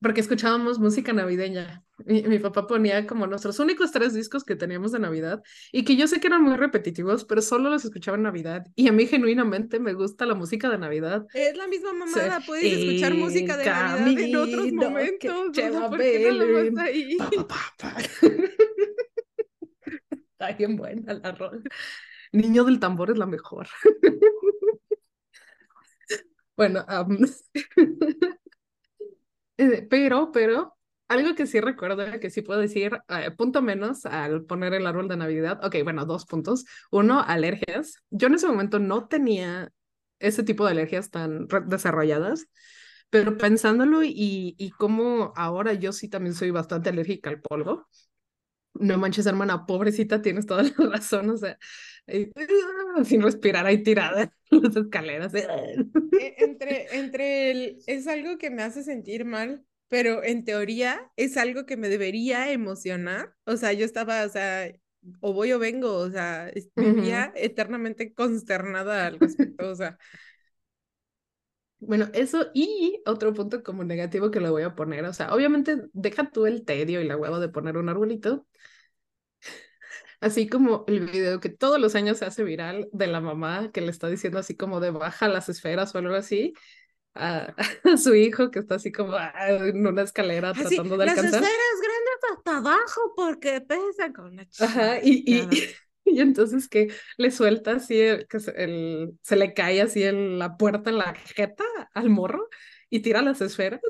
[0.00, 1.84] porque escuchábamos música navideña.
[2.06, 5.96] Mi, mi, papá ponía como nuestros únicos tres discos que teníamos de Navidad y que
[5.96, 8.66] yo sé que eran muy repetitivos, pero solo los escuchaba en Navidad.
[8.76, 11.26] Y a mí genuinamente me gusta la música de Navidad.
[11.34, 15.52] Es la misma mamada, puedes escuchar música de Navidad en otros momentos.
[15.52, 17.18] Lleva ¿por qué no ahí?
[20.32, 21.60] Está bien buena la rola.
[22.32, 23.68] Niño del tambor es la mejor.
[26.56, 27.18] bueno, um...
[29.60, 30.78] Eh, pero, pero,
[31.10, 35.08] algo que sí recuerdo, que sí puedo decir, eh, punto menos al poner el árbol
[35.08, 35.58] de Navidad.
[35.64, 36.64] Ok, bueno, dos puntos.
[36.92, 38.02] Uno, alergias.
[38.10, 39.72] Yo en ese momento no tenía
[40.20, 42.46] ese tipo de alergias tan desarrolladas,
[43.10, 47.88] pero pensándolo y, y como ahora yo sí también soy bastante alérgica al polvo.
[48.74, 51.58] No manches, hermana, pobrecita, tienes toda la razón, o sea,
[53.04, 55.34] sin respirar ahí tirada en las escaleras.
[55.34, 55.46] E,
[56.38, 61.66] entre, entre el, es algo que me hace sentir mal, pero en teoría es algo
[61.66, 63.34] que me debería emocionar.
[63.44, 64.72] O sea, yo estaba, o sea,
[65.20, 69.98] o voy o vengo, o sea, vivía eternamente consternada al respecto, o sea.
[71.80, 75.78] Bueno, eso y otro punto como negativo que le voy a poner, o sea, obviamente
[75.92, 78.46] deja tú el tedio y la hueva de poner un arbolito,
[80.20, 83.80] Así como el video que todos los años se hace viral de la mamá que
[83.80, 86.52] le está diciendo así como de baja las esferas o algo así.
[87.14, 87.52] A,
[87.96, 91.24] su hijo que está así como ah, en una escalera tratando de alcanzar.
[91.24, 94.64] Las esferas grandes hasta abajo porque pesan con la chica.
[94.64, 95.48] Ajá, y, y,
[96.04, 100.56] y, entonces que le suelta así, que se, el, se le cae así en la
[100.56, 102.48] puerta en la jeta al morro
[102.90, 103.80] y tira las esferas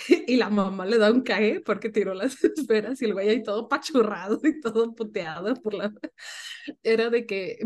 [0.26, 3.42] y la mamá le da un cae porque tiró las esferas y el güey ahí
[3.42, 5.92] todo pachurrado y todo puteado por la...
[6.82, 7.58] Era de que,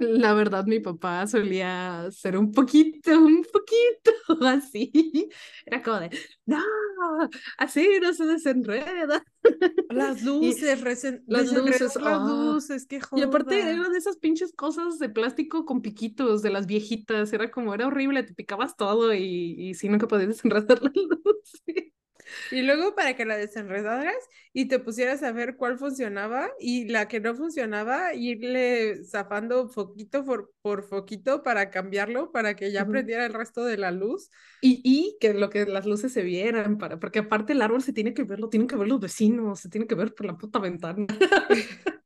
[0.00, 4.10] la verdad, mi papá solía ser un poquito, un poquito
[4.46, 4.90] así.
[5.64, 6.10] Era como de,
[6.46, 6.58] no,
[7.58, 9.24] así no se desenreda.
[9.90, 12.26] Las luces, recién las luces, las ah.
[12.26, 13.20] luces, qué joda.
[13.20, 17.50] Y aparte eran de esas pinches cosas de plástico con piquitos de las viejitas, era
[17.50, 21.91] como, era horrible, te picabas todo y, y sí, nunca podías desenredar la luz.
[22.50, 24.16] Y luego para que la desenredaras
[24.52, 30.24] y te pusieras a ver cuál funcionaba y la que no funcionaba, irle zafando foquito
[30.24, 34.30] por, por foquito para cambiarlo, para que ya prendiera el resto de la luz.
[34.60, 37.92] Y, y que lo que las luces se vieran, para, porque aparte el árbol se
[37.92, 40.36] tiene que ver, lo tienen que ver los vecinos, se tiene que ver por la
[40.36, 41.06] puta ventana.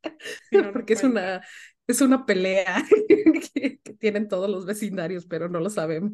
[0.73, 1.43] porque es una,
[1.87, 2.85] es una pelea
[3.55, 6.13] que tienen todos los vecindarios, pero no lo sabemos.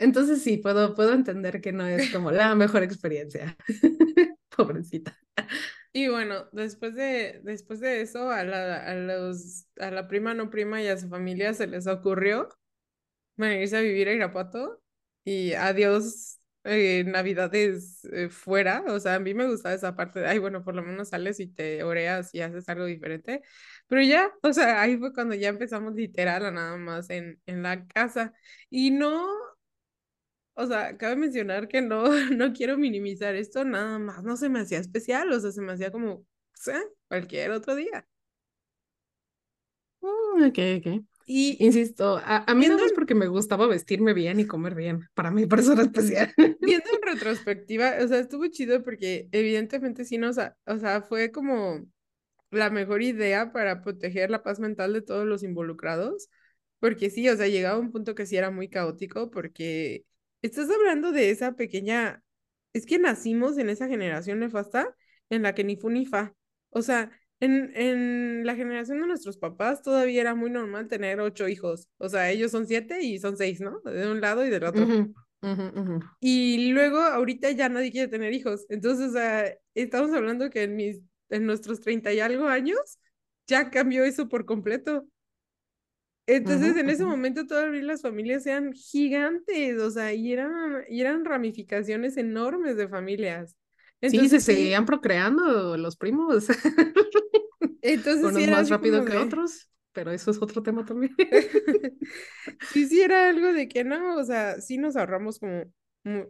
[0.00, 3.56] Entonces sí, puedo, puedo entender que no es como la mejor experiencia.
[4.56, 5.16] Pobrecita.
[5.92, 10.50] Y bueno, después de, después de eso, a la, a, los, a la prima no
[10.50, 12.48] prima y a su familia se les ocurrió
[13.38, 14.82] irse a vivir a Irapuato
[15.24, 20.26] y adiós eh, navidades eh, fuera, o sea, a mí me gustaba esa parte de,
[20.28, 23.42] ay, bueno, por lo menos sales y te oreas y haces algo diferente,
[23.86, 27.62] pero ya, o sea, ahí fue cuando ya empezamos literal a nada más en, en
[27.62, 28.32] la casa
[28.68, 29.26] y no,
[30.60, 32.04] o sea, cabe mencionar que no,
[32.36, 35.72] no quiero minimizar esto, nada más no se me hacía especial, o sea, se me
[35.72, 38.06] hacía como, o sea, cualquier otro día.
[40.00, 41.04] Mm, ok, ok.
[41.32, 45.08] Y insisto, a, mí no es porque me gustaba vestirme bien y comer bien.
[45.14, 46.34] Para mí, por eso era especial.
[46.36, 51.86] Viendo en retrospectiva, o sea, estuvo chido porque evidentemente sí nos, o sea, fue como
[52.50, 56.28] la mejor idea para proteger la paz mental de todos los involucrados.
[56.80, 60.04] Porque sí, o sea, llegaba un punto que sí era muy caótico porque
[60.42, 62.22] estás hablando de esa pequeña,
[62.72, 64.94] es que nacimos en esa generación nefasta
[65.28, 66.34] en la que ni fu ni fa.
[66.70, 71.48] O sea, en, en la generación de nuestros papás todavía era muy normal tener ocho
[71.48, 71.88] hijos.
[71.98, 73.80] O sea, ellos son siete y son seis, ¿no?
[73.80, 74.86] De un lado y del otro.
[76.20, 78.66] Y luego ahorita ya nadie quiere tener hijos.
[78.68, 81.00] Entonces, o sea, estamos hablando que en, mis,
[81.30, 82.98] en nuestros treinta y algo años
[83.46, 85.08] ya cambió eso por completo.
[86.36, 91.24] Entonces, en ese momento todavía las familias eran gigantes, o sea, y eran, y eran
[91.24, 93.56] ramificaciones enormes de familias.
[94.00, 96.46] Entonces, sí, se seguían procreando los primos.
[97.82, 101.14] Entonces, Unos más rápido que otros, pero eso es otro tema también.
[102.72, 105.64] sí, sí, era algo de que no, o sea, sí nos ahorramos como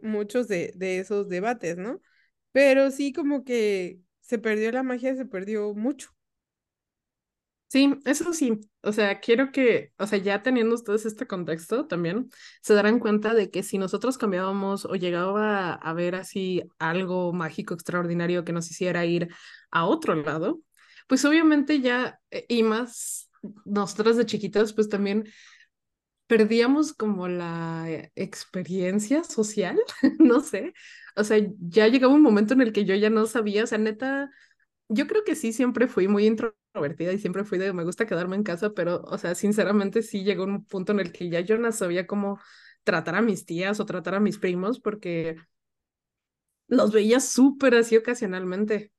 [0.01, 2.01] muchos de, de esos debates, ¿no?
[2.51, 6.09] Pero sí como que se perdió la magia, se perdió mucho.
[7.71, 8.59] Sí, eso sí.
[8.81, 12.29] O sea, quiero que, o sea, ya teniendo ustedes este contexto también,
[12.61, 17.73] se darán cuenta de que si nosotros cambiábamos o llegaba a ver así algo mágico,
[17.73, 19.29] extraordinario que nos hiciera ir
[19.71, 20.59] a otro lado,
[21.07, 23.29] pues obviamente ya, eh, y más
[23.63, 25.25] nosotros de chiquitos, pues también
[26.27, 29.77] perdíamos como la experiencia social,
[30.19, 30.73] no sé.
[31.15, 33.77] O sea, ya llegaba un momento en el que yo ya no sabía, o sea,
[33.77, 34.29] neta,
[34.89, 38.35] yo creo que sí, siempre fui muy introvertida y siempre fui de me gusta quedarme
[38.35, 41.57] en casa, pero, o sea, sinceramente sí llegó un punto en el que ya yo
[41.57, 42.39] no sabía cómo
[42.83, 45.35] tratar a mis tías o tratar a mis primos porque
[46.67, 48.91] los veía súper así ocasionalmente.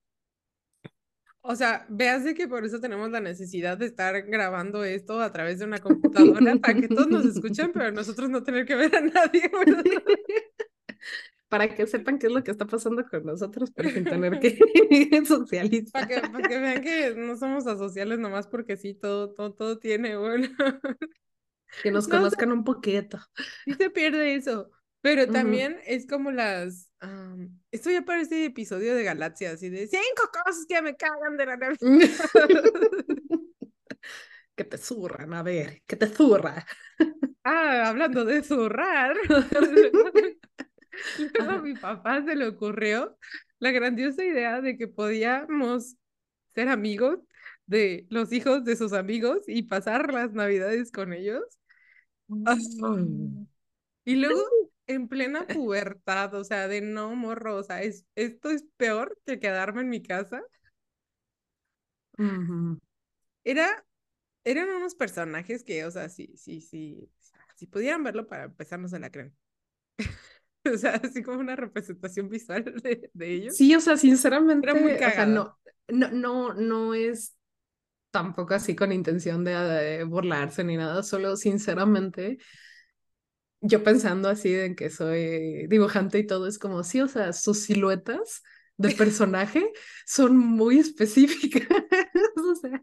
[1.40, 5.32] O sea, veas de que por eso tenemos la necesidad de estar grabando esto a
[5.32, 8.94] través de una computadora para que todos nos escuchen, pero nosotros no tener que ver
[8.94, 9.50] a nadie
[11.52, 14.56] para que sepan qué es lo que está pasando con nosotros, pero sin tener que
[15.26, 16.08] socializar.
[16.32, 20.48] Para que, vean que no somos asociales nomás porque sí, todo, todo, todo tiene, bueno.
[21.82, 23.18] Que nos conozcan un poquito.
[23.66, 24.70] Sí se pierde eso,
[25.02, 26.90] pero también es como las...
[27.70, 31.58] esto ya parece episodio de Galaxia, así de cinco cosas que me cagan de la
[34.56, 36.64] que te zurran, a ver, que te zurra.
[37.44, 39.18] Ah, hablando de zurrar.
[41.34, 43.16] Luego a mi papá se le ocurrió
[43.58, 45.96] la grandiosa idea de que podíamos
[46.54, 47.18] ser amigos
[47.66, 51.42] de los hijos de sus amigos y pasar las navidades con ellos.
[54.04, 54.40] Y luego
[54.86, 59.38] en plena pubertad, o sea, de no morro, o sea, es, esto es peor que
[59.38, 60.42] quedarme en mi casa.
[63.44, 63.84] Era,
[64.44, 67.08] eran unos personajes que, o sea, sí, sí, sí,
[67.56, 69.32] si pudieran verlo para empezarnos en la crema.
[70.74, 73.56] O sea, así como una representación visual de, de ellos.
[73.56, 77.36] Sí, o sea, sinceramente, Era muy o sea, no, no, no, no es
[78.12, 82.38] tampoco así con intención de, burlarse ni nada, solo sinceramente,
[83.60, 87.62] yo pensando así en que soy dibujante y todo, es como, sí, o sea, sus
[87.62, 88.42] siluetas
[88.82, 89.72] de personaje
[90.04, 91.62] son muy específicas.
[92.36, 92.82] o sea,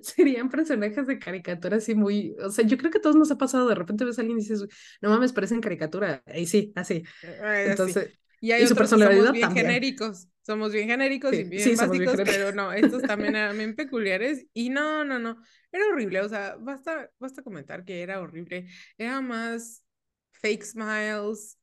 [0.00, 2.36] serían personajes de caricatura así muy.
[2.42, 3.68] O sea, yo creo que a todos nos ha pasado.
[3.68, 4.64] De repente ves a alguien y dices,
[5.00, 6.22] no mames, parecen caricatura.
[6.34, 7.02] Y sí, así.
[7.42, 8.18] Entonces.
[8.40, 10.28] Y hay su personalidad somos bien genéricos.
[10.44, 14.44] Somos bien genéricos y bien básicos, pero no, estos también eran bien peculiares.
[14.52, 15.40] Y no, no, no.
[15.70, 16.20] Era horrible.
[16.22, 18.66] O sea, basta, basta comentar que era horrible.
[18.98, 19.84] Era más
[20.32, 21.56] fake smiles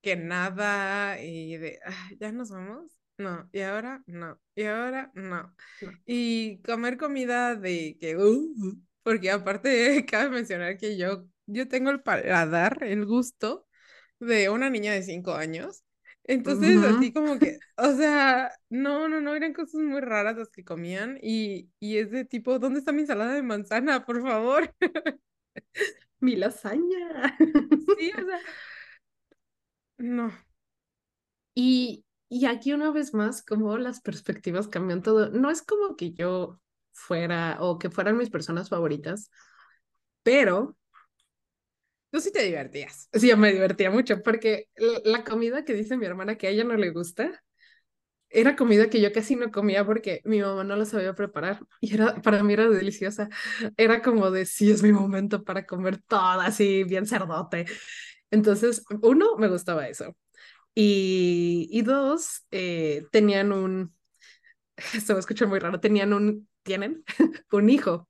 [0.00, 1.22] que nada.
[1.22, 1.78] Y de,
[2.18, 5.54] ya nos vamos no, y ahora no, y ahora no.
[6.06, 12.02] Y comer comida de que, uh, porque aparte cabe mencionar que yo, yo tengo el
[12.02, 13.66] paladar, el gusto
[14.20, 15.84] de una niña de cinco años.
[16.24, 20.64] Entonces, así como que, o sea, no, no, no, eran cosas muy raras las que
[20.64, 24.72] comían y, y es de tipo, ¿dónde está mi ensalada de manzana, por favor?
[26.20, 27.36] mi lasaña.
[27.98, 28.40] Sí, o sea,
[29.98, 30.32] no.
[31.54, 32.04] Y,
[32.40, 35.30] y aquí una vez más, como las perspectivas cambian todo.
[35.30, 36.60] No es como que yo
[36.92, 39.30] fuera o que fueran mis personas favoritas,
[40.22, 40.76] pero
[42.10, 43.08] Tú sí te divertías.
[43.12, 44.68] Sí, yo me divertía mucho porque
[45.04, 47.42] la comida que dice mi hermana que a ella no le gusta,
[48.30, 51.94] era comida que yo casi no comía porque mi mamá no la sabía preparar y
[51.94, 53.28] era, para mí era deliciosa.
[53.76, 57.66] Era como de, sí, es mi momento para comer todo así, bien cerdote.
[58.30, 60.16] Entonces, uno, me gustaba eso.
[60.74, 63.94] Y, y dos, eh, tenían un,
[64.94, 67.04] esto me escucha muy raro, tenían un, tienen
[67.52, 68.08] un hijo.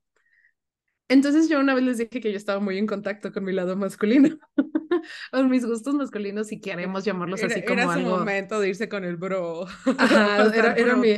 [1.09, 3.75] Entonces yo una vez les dije que yo estaba muy en contacto con mi lado
[3.75, 4.37] masculino,
[5.31, 8.09] con mis gustos masculinos, si queremos llamarlos así como era algo.
[8.09, 9.65] Era momento de irse con el bro.
[9.97, 11.15] Ajá, era, era mi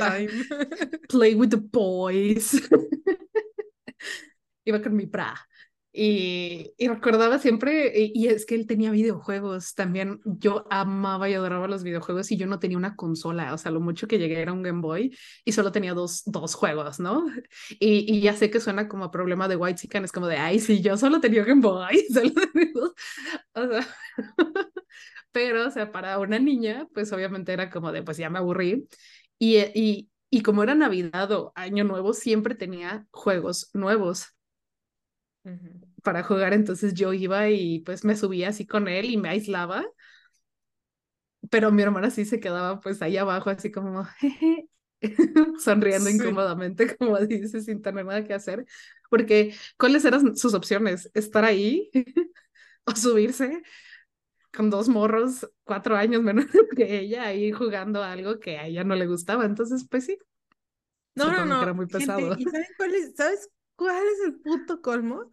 [1.08, 2.60] play with the boys.
[4.64, 5.34] Iba con mi pra.
[5.98, 10.20] Y, y, recordaba siempre, y, y, es que él tenía videojuegos también.
[10.26, 13.54] Yo amaba y adoraba los videojuegos y yo no tenía una consola.
[13.54, 16.54] O sea, lo mucho que llegué era un Game Boy y solo tenía dos, dos
[16.54, 17.24] juegos, ¿no?
[17.80, 20.58] Y, y ya sé que suena como problema de White Chicken, es como de, ay,
[20.60, 22.04] sí, yo solo tenía Game Boy.
[22.12, 22.92] Solo tenía dos.
[23.54, 23.86] O sea,
[25.32, 28.86] pero, o sea, para una niña, pues obviamente era como de, pues ya me aburrí.
[29.38, 34.36] Y, y, y como era Navidad o Año Nuevo, siempre tenía juegos nuevos
[36.06, 39.84] para jugar, entonces yo iba y pues me subía así con él y me aislaba,
[41.50, 44.68] pero mi hermana sí se quedaba pues ahí abajo así como jeje,
[45.58, 46.16] sonriendo sí.
[46.16, 48.64] incómodamente, como dice, sin tener nada que hacer,
[49.10, 51.10] porque ¿cuáles eran sus opciones?
[51.12, 51.90] ¿Estar ahí
[52.84, 53.64] o subirse?
[54.56, 56.46] con dos morros, cuatro años menos
[56.76, 59.44] que ella, ahí jugando algo que a ella no le gustaba.
[59.44, 60.16] Entonces, pues sí.
[61.14, 61.62] No, no, no.
[61.62, 62.34] Era muy pesado.
[62.34, 65.30] Gente, ¿Y saben cuál es, ¿sabes cuál es el puto colmo?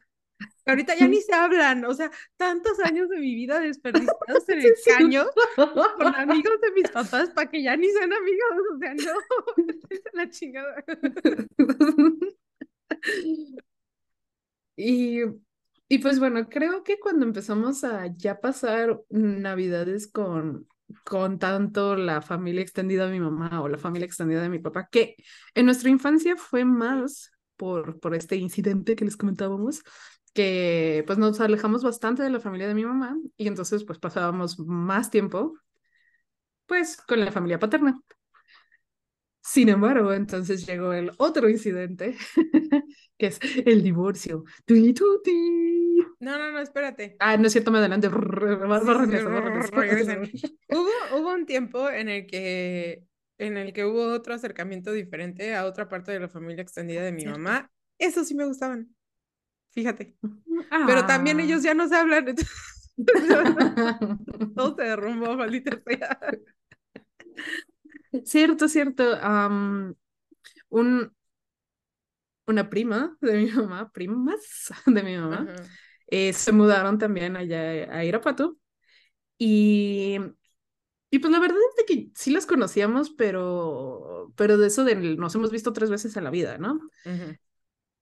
[0.66, 4.74] Ahorita ya ni se hablan, o sea, tantos años de mi vida desperdiciados en el
[4.86, 9.64] caño con amigos de mis papás para que ya ni sean amigos, o sea, no,
[9.89, 10.84] es la chingada.
[14.76, 15.20] Y,
[15.89, 20.68] y pues bueno, creo que cuando empezamos a ya pasar navidades con,
[21.03, 24.88] con tanto la familia extendida de mi mamá o la familia extendida de mi papá,
[24.89, 25.16] que
[25.53, 29.84] en nuestra infancia fue más por, por este incidente que les comentábamos,
[30.34, 34.59] que pues nos alejamos bastante de la familia de mi mamá y entonces pues pasábamos
[34.59, 35.53] más tiempo
[36.65, 37.99] pues con la familia paterna.
[39.45, 42.15] Sin embargo, entonces llegó el otro incidente,
[43.17, 44.45] que es el divorcio.
[46.19, 47.17] No, no, no, espérate.
[47.19, 48.07] Ah, no es cierto, me adelante.
[50.69, 53.03] hubo, hubo un tiempo en el que
[53.38, 57.11] en el que hubo otro acercamiento diferente a otra parte de la familia extendida de
[57.11, 57.69] mi mamá.
[57.97, 58.95] Eso sí me gustaban.
[59.74, 60.15] Fíjate.
[60.69, 60.84] Ah.
[60.88, 62.36] Pero también ellos ya no se hablan.
[64.55, 66.19] Todo se derrumbó, maldita sea.
[68.24, 69.03] Cierto, cierto.
[69.17, 69.95] Um,
[70.69, 71.11] un,
[72.45, 75.67] una prima de mi mamá, primas de mi mamá, uh -huh.
[76.07, 77.61] eh, se mudaron también allá
[77.91, 78.57] a Irapuato.
[79.38, 80.17] Y,
[81.09, 84.95] y pues la verdad es de que sí las conocíamos, pero, pero de eso de
[84.95, 86.74] nos hemos visto tres veces en la vida, ¿no?
[87.05, 87.39] Uh -huh.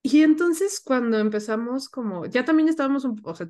[0.04, 3.48] Y entonces cuando empezamos como, ya también estábamos, un, o sea,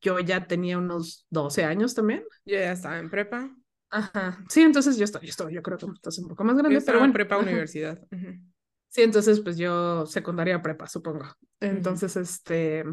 [0.00, 2.24] yo ya tenía unos 12 años también.
[2.44, 3.54] Yo ya estaba en prepa.
[3.90, 6.80] Ajá, sí, entonces yo estoy, yo estoy, yo creo que estás un poco más grande,
[6.80, 7.14] yo pero bueno.
[7.14, 7.44] prepa ajá.
[7.44, 8.00] universidad.
[8.88, 11.26] Sí, entonces pues yo secundaria prepa, supongo.
[11.60, 12.20] Entonces, -huh.
[12.20, 12.84] este,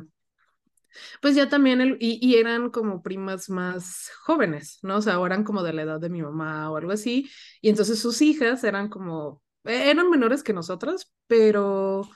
[1.21, 4.97] pues ya también, el, y, y, eran como primas más jóvenes, ¿no?
[4.97, 7.29] O sea, eran como de la edad de mi mamá o algo así,
[7.61, 12.07] y entonces sus hijas eran como, eran menores que nosotras, pero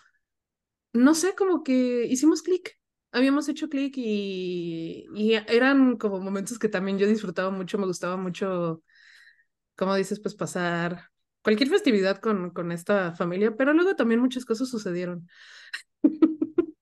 [0.95, 2.79] no sé, como que hicimos clic,
[3.11, 8.17] habíamos hecho clic y, y, eran como momentos que también yo disfrutaba mucho, me gustaba
[8.17, 8.83] mucho,
[9.75, 11.09] como dices, pues pasar
[11.43, 15.27] cualquier festividad con, con esta familia, pero luego también muchas cosas sucedieron.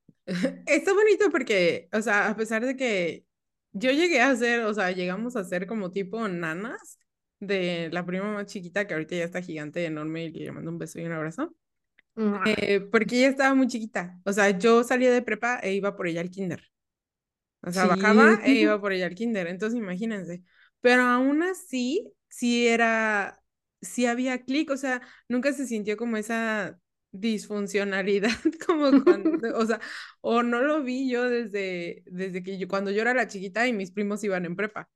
[0.66, 3.26] Está bonito porque, o sea, a pesar de que
[3.74, 7.00] yo llegué a ser, o sea, llegamos a ser como tipo nanas
[7.40, 10.78] de la prima más chiquita, que ahorita ya está gigante, enorme, y le mando un
[10.78, 11.54] beso y un abrazo.
[12.16, 14.20] Eh, porque ella estaba muy chiquita.
[14.26, 16.64] O sea, yo salía de prepa e iba por ella al kinder.
[17.62, 17.90] O sea, sí.
[17.90, 19.48] bajaba e iba por ella al kinder.
[19.48, 20.44] Entonces, imagínense.
[20.82, 23.42] Pero aún así, sí era,
[23.82, 24.70] sí había clic.
[24.72, 26.80] O sea, nunca se sintió como esa
[27.14, 28.32] disfuncionalidad,
[28.68, 29.80] como cuando, o sea,
[30.22, 33.74] o no lo vi yo desde, desde que yo, cuando yo era la chiquita y
[33.74, 34.90] mis primos iban en prepa.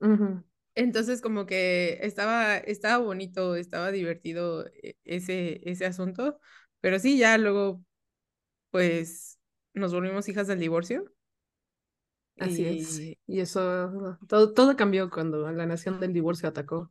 [0.00, 0.44] Uh -huh.
[0.74, 6.40] Entonces como que estaba, estaba bonito, estaba divertido e, ese, ese asunto,
[6.80, 7.84] pero sí, ya luego
[8.70, 9.38] pues
[9.74, 11.12] nos volvimos hijas del divorcio.
[12.38, 12.78] Así y...
[12.78, 13.00] es.
[13.26, 16.90] Y eso, todo, todo cambió cuando la nación del divorcio atacó.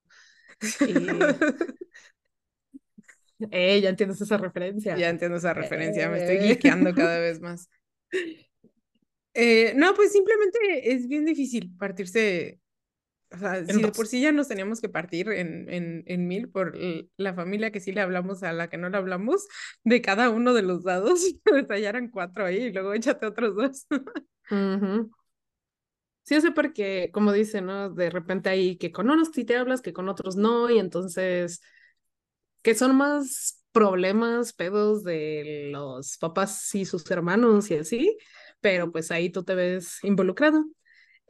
[0.82, 0.94] Y...
[3.52, 4.96] eh, ya entiendes esa referencia.
[4.96, 6.10] Ya entiendo esa referencia, eh...
[6.10, 7.70] me estoy cliqueando cada vez más.
[9.34, 12.61] Eh, no, pues simplemente es bien difícil partirse.
[13.34, 16.50] O sea, si de por sí ya nos teníamos que partir en, en, en, mil
[16.50, 16.78] por
[17.18, 19.48] la familia que sí le hablamos a la que no le hablamos,
[19.84, 21.22] de cada uno de los dados,
[21.70, 23.88] allá eran cuatro ahí y luego échate otros dos.
[26.24, 27.90] Sí, o sea, porque, como dice, ¿no?
[27.90, 31.62] De repente hay que con unos sí te hablas, que con otros no, y entonces,
[32.62, 38.18] que son más problemas, pedos de los papás y sus hermanos y así,
[38.60, 40.66] pero pues ahí tú te ves involucrado.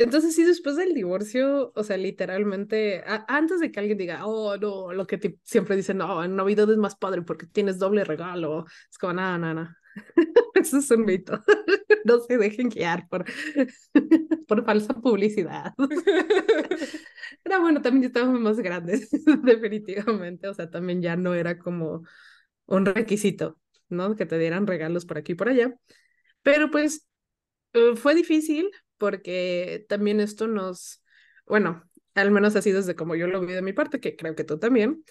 [0.04, 4.94] Entonces, sí, después del divorcio, o sea, literalmente, antes de que alguien diga, oh, no,
[4.94, 8.98] lo que siempre dicen, no, en Navidad es más padre porque tienes doble regalo, es
[8.98, 9.78] como, nada, nada,
[10.56, 11.40] Eso es un mito.
[12.04, 13.26] No se dejen guiar por,
[14.48, 15.76] por falsa publicidad.
[17.44, 19.12] Pero bueno, también estábamos más grandes,
[19.44, 20.48] definitivamente.
[20.48, 22.02] O sea, también ya no era como
[22.66, 24.16] un requisito, ¿no?
[24.16, 25.76] Que te dieran regalos por aquí y por allá.
[26.42, 27.08] Pero pues
[27.74, 28.72] eh, fue difícil
[29.02, 31.04] porque también esto nos,
[31.48, 31.84] bueno,
[32.14, 34.60] al menos así desde como yo lo vi de mi parte, que creo que tú
[34.60, 35.04] también,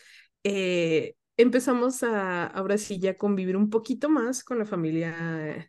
[0.44, 5.68] eh, empezamos a ahora sí ya convivir un poquito más con la familia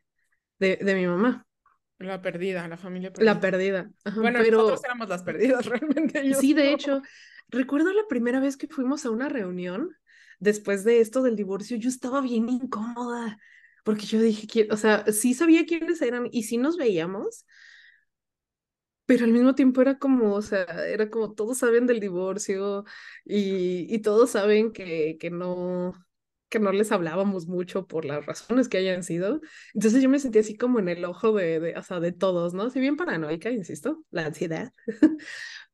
[0.59, 1.47] de, de mi mamá.
[1.97, 3.33] La perdida, la familia perdida.
[3.33, 3.91] La perdida.
[4.15, 4.57] bueno, pero...
[4.57, 6.35] nosotros éramos las perdidas realmente.
[6.35, 7.01] sí, de hecho,
[7.49, 9.89] recuerdo la primera vez que fuimos a una reunión
[10.37, 13.39] después de esto del divorcio, yo estaba bien incómoda,
[13.83, 17.47] porque yo dije, o sea, sí sabía quiénes eran y sí nos veíamos,
[19.11, 22.85] pero al mismo tiempo era como, o sea, era como todos saben del divorcio
[23.25, 25.93] y, y todos saben que, que no
[26.47, 29.41] que no les hablábamos mucho por las razones que hayan sido.
[29.73, 32.53] Entonces yo me sentí así como en el ojo de, de o sea, de todos,
[32.53, 32.69] ¿no?
[32.69, 34.71] Si bien paranoica, insisto, la ansiedad.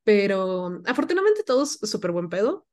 [0.03, 2.67] Pero afortunadamente todos súper buen pedo.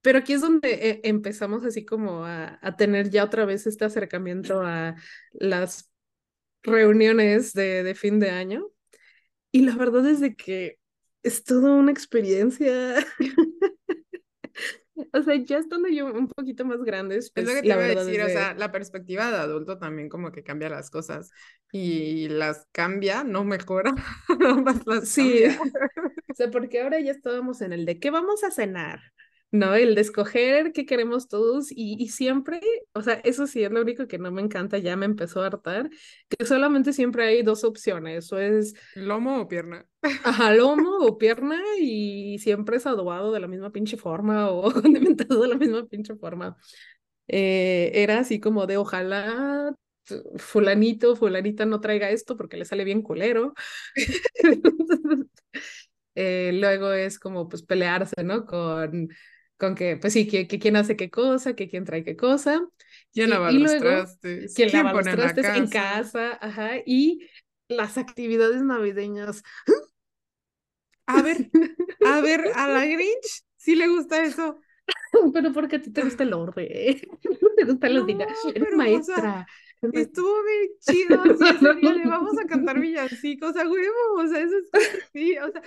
[0.00, 3.84] Pero aquí es donde eh, empezamos así como a, a, tener ya otra vez este
[3.84, 4.94] acercamiento a
[5.32, 5.92] las
[6.62, 8.70] reuniones de, de fin de año.
[9.52, 10.78] Y la verdad es de que
[11.22, 13.04] es toda una experiencia.
[15.12, 17.74] o sea, ya estando yo un poquito más grandes, pues, es lo pues, que te
[17.74, 21.30] iba a decir, o sea, la perspectiva de adulto también como que cambia las cosas
[21.72, 23.94] y las cambia, no mejora,
[24.86, 25.44] las sí.
[26.30, 29.00] o sea, porque ahora ya estábamos en el de qué vamos a cenar.
[29.50, 29.74] ¿No?
[29.74, 32.60] El de escoger qué queremos todos y, y, siempre,
[32.92, 35.46] o sea, eso sí es lo único que no me encanta, ya me empezó a
[35.46, 35.90] hartar,
[36.28, 38.74] que solamente siempre hay dos opciones, o es...
[38.94, 39.86] Lomo o pierna.
[40.02, 45.42] Ajá, lomo o pierna y siempre es adobado de la misma pinche forma o condimentado
[45.42, 46.56] de la misma pinche forma.
[47.26, 49.74] Eh, era así como de ojalá
[50.36, 53.54] fulanito, fulanita no traiga esto porque le sale bien culero.
[56.14, 58.46] eh, luego es como pues pelearse, ¿no?
[58.46, 59.08] Con
[59.58, 62.66] con que, pues sí, que, que quién hace qué cosa, que quién trae qué cosa.
[63.12, 64.54] ¿Quién lava los trastes?
[64.54, 66.38] ¿Quién, lava los trastes en casa?
[66.40, 67.28] Ajá, y
[67.68, 69.42] las actividades navideñas.
[71.06, 71.50] A ver,
[72.06, 74.60] a ver, a la Grinch sí le gusta eso.
[75.32, 76.66] Pero porque a ti te gusta el orden,
[77.56, 79.46] te gustan los días, eres maestra.
[79.92, 85.36] estuvo bien chido, sí, vamos a cantar villancicos a huevo, o sea, eso es sí,
[85.38, 85.62] o sea,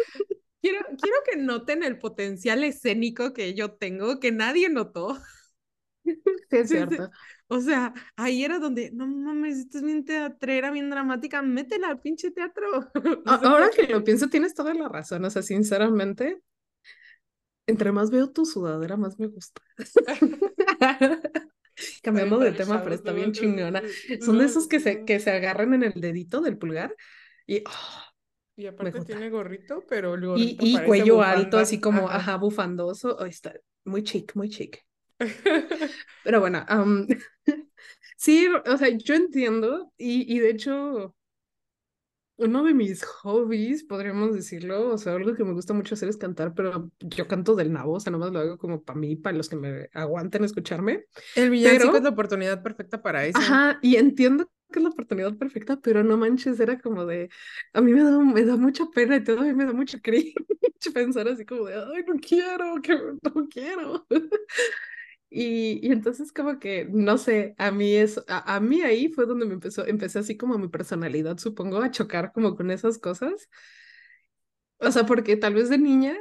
[0.62, 5.18] Quiero, quiero que noten el potencial escénico que yo tengo, que nadie notó.
[6.50, 7.10] Sí, es cierto.
[7.48, 12.02] O sea, ahí era donde, no mames, esto es bien teatrera, bien dramática, métela al
[12.02, 12.92] pinche teatro.
[13.26, 15.24] Ahora que lo pienso, tienes toda la razón.
[15.24, 16.42] O sea, sinceramente,
[17.68, 19.62] entre más veo tu sudadera, más me gusta.
[22.04, 23.82] Cambiando de tema, pero está bien chingona.
[24.22, 26.96] Son de esos que se, que se agarran en el dedito del pulgar
[27.48, 28.11] y oh,
[28.56, 33.24] y aparte tiene gorrito, pero el gorrito Y, y cuello alto, así como, ajá, bufandoso.
[33.26, 33.54] está
[33.86, 34.84] muy chic, muy chic.
[36.24, 36.66] pero bueno,
[38.18, 41.16] sí, o sea, yo entiendo y, y de hecho,
[42.38, 46.18] uno de mis hobbies, podríamos decirlo, o sea, algo que me gusta mucho hacer es
[46.18, 49.38] cantar, pero yo canto del nabo, o sea, nomás lo hago como para mí, para
[49.38, 51.06] los que me aguanten escucharme.
[51.36, 53.38] El villancico es la oportunidad perfecta para eso.
[53.40, 57.30] Ajá, y entiendo que es la oportunidad perfecta, pero no manches, era como de,
[57.74, 60.34] a mí me da, me da mucha pena y todavía me da mucho cringe
[60.94, 64.08] pensar así como de, ay, no quiero, que no quiero.
[65.34, 69.26] Y, y, entonces como que, no sé, a mí es, a, a, mí ahí fue
[69.26, 73.48] donde me empezó, empecé así como mi personalidad, supongo, a chocar como con esas cosas.
[74.80, 76.18] O sea, porque tal vez de niña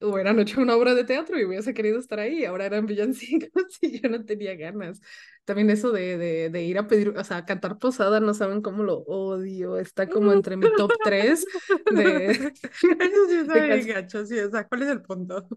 [0.00, 4.00] hubieran hecho una obra de teatro y hubiese querido estar ahí, ahora eran villancicos y
[4.00, 5.00] yo no tenía ganas.
[5.44, 8.82] También eso de, de, de, ir a pedir, o sea, cantar posada, no saben cómo
[8.82, 11.44] lo odio, está como entre mi top 3
[11.90, 12.26] de...
[13.00, 15.48] Eso sí gacho, sí, o sea, ¿cuál es el punto?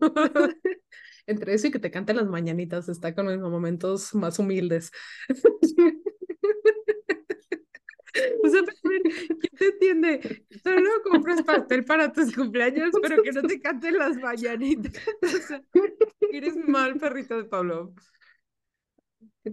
[1.28, 4.92] entre eso y que te canten las mañanitas, está con los momentos más humildes.
[8.44, 8.62] O sea,
[9.80, 14.94] de, solo compras pastel para tus cumpleaños, pero que no te canten las mañanitas.
[15.24, 15.62] O sea,
[16.32, 17.94] eres mal perrito de Pablo.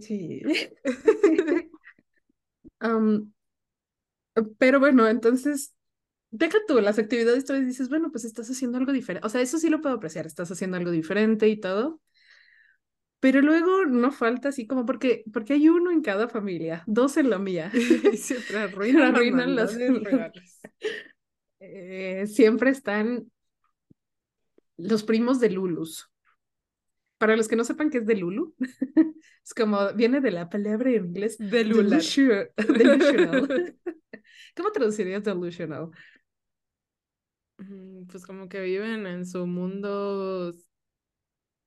[0.01, 0.43] Sí.
[4.59, 5.75] pero bueno, entonces,
[6.31, 9.27] deja tú las actividades, tú dices, bueno, pues estás haciendo algo diferente.
[9.27, 12.01] O sea, eso sí lo puedo apreciar, estás haciendo algo diferente y todo.
[13.21, 17.31] Pero luego no falta así como porque, porque hay uno en cada familia, dos en
[17.31, 17.71] la mía.
[18.13, 19.77] y siempre arruinan, las
[21.61, 23.31] eh, siempre están
[24.77, 26.11] los primos de Lulus.
[27.19, 28.55] Para los que no sepan qué es de Lulu,
[29.45, 32.49] es como viene de la palabra en inglés delusional.
[34.55, 35.91] ¿Cómo traducirías delusional?
[37.59, 40.53] Mm, pues como que viven en su mundo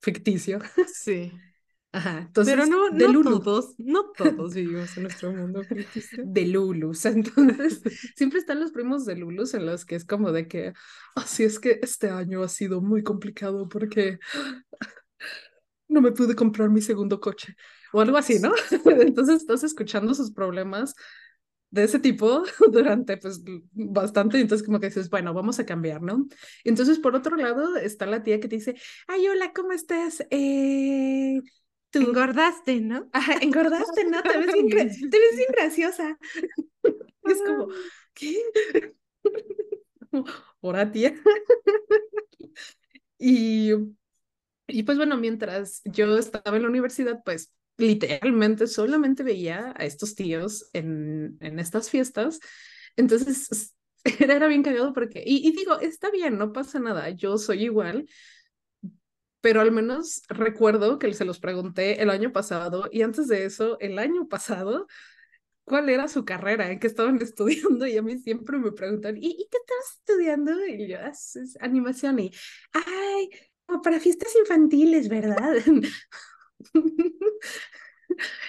[0.01, 0.59] ficticio.
[0.93, 1.31] Sí.
[1.93, 6.23] Ajá, entonces, Pero no, de no todos, no todos vivimos en nuestro mundo ficticio.
[6.25, 7.81] De Lulus, entonces
[8.15, 10.71] siempre están los primos de Lulus en los que es como de que,
[11.15, 14.19] así es que este año ha sido muy complicado porque
[15.89, 17.57] no me pude comprar mi segundo coche
[17.91, 18.53] o algo así, ¿no?
[18.85, 20.95] Entonces estás escuchando sus problemas
[21.71, 23.41] de ese tipo durante pues
[23.73, 26.27] bastante, entonces como que dices, bueno, vamos a cambiar, ¿no?
[26.63, 28.75] Entonces por otro lado está la tía que te dice,
[29.07, 30.25] ay, hola, ¿cómo estás?
[30.29, 31.41] Eh,
[31.89, 33.09] tú engordaste, ¿no?
[33.13, 34.21] Ajá, engordaste, ¿no?
[34.21, 34.69] Te ves bien,
[35.09, 36.17] te ves bien graciosa.
[37.25, 37.67] Y es como,
[38.13, 38.37] ¿qué?
[40.91, 41.13] Tía.
[43.17, 43.71] Y,
[44.67, 50.15] y pues bueno, mientras yo estaba en la universidad, pues literalmente solamente veía a estos
[50.15, 52.39] tíos en, en estas fiestas.
[52.95, 53.75] Entonces
[54.19, 58.07] era, bien cagado porque, y, y, digo, está bien, no pasa nada, yo soy igual,
[59.41, 63.79] pero al menos recuerdo que se los pregunté el año pasado y antes de eso,
[63.79, 64.87] el año pasado,
[65.63, 69.27] cuál era su carrera, en qué estaban estudiando y a mí siempre me preguntan, ¿y,
[69.27, 70.65] ¿y qué estás estudiando?
[70.65, 72.31] Y yo, ah, es, animación y,
[72.73, 73.29] ay,
[73.83, 75.55] para fiestas infantiles, ¿verdad?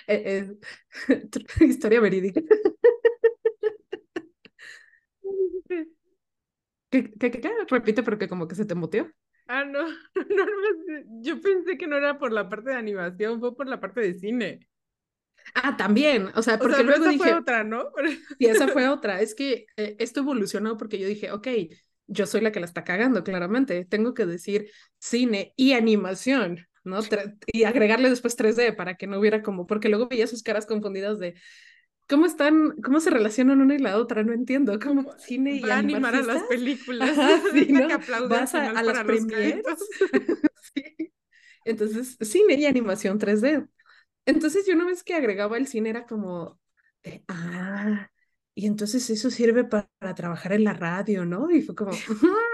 [0.09, 0.57] Eh,
[1.61, 2.43] historia verídica.
[6.91, 9.11] ¿Qué, qué, qué, Repite porque como que se te moteó.
[9.47, 9.95] Ah, no, no,
[10.25, 14.01] no, yo pensé que no era por la parte de animación, fue por la parte
[14.01, 14.69] de cine.
[15.55, 17.91] Ah, también, o sea, porque luego esa dije, fue otra, ¿no?
[18.39, 21.49] Y esa fue otra, es que eh, esto evolucionó porque yo dije, ok,
[22.07, 27.01] yo soy la que la está cagando, claramente, tengo que decir cine y animación, ¿no?
[27.47, 31.19] y agregarle después 3D para que no hubiera como, porque luego veía sus caras confundidas
[31.19, 31.35] de,
[32.09, 34.23] ¿Cómo están, cómo se relacionan una y la otra?
[34.23, 34.79] No entiendo.
[34.79, 37.17] ¿Cómo cine y Va animar a las películas.
[37.55, 37.89] sí, ¿no?
[38.29, 39.65] Vas a, a las premieres.
[40.75, 41.13] sí.
[41.65, 43.67] Entonces, cine y animación 3D.
[44.27, 46.61] Entonces, yo una vez que agregaba el cine era como,
[47.29, 48.09] ah,
[48.55, 51.51] y entonces eso sirve para, para, trabajar en la radio, ¿no?
[51.51, 51.93] Y fue como,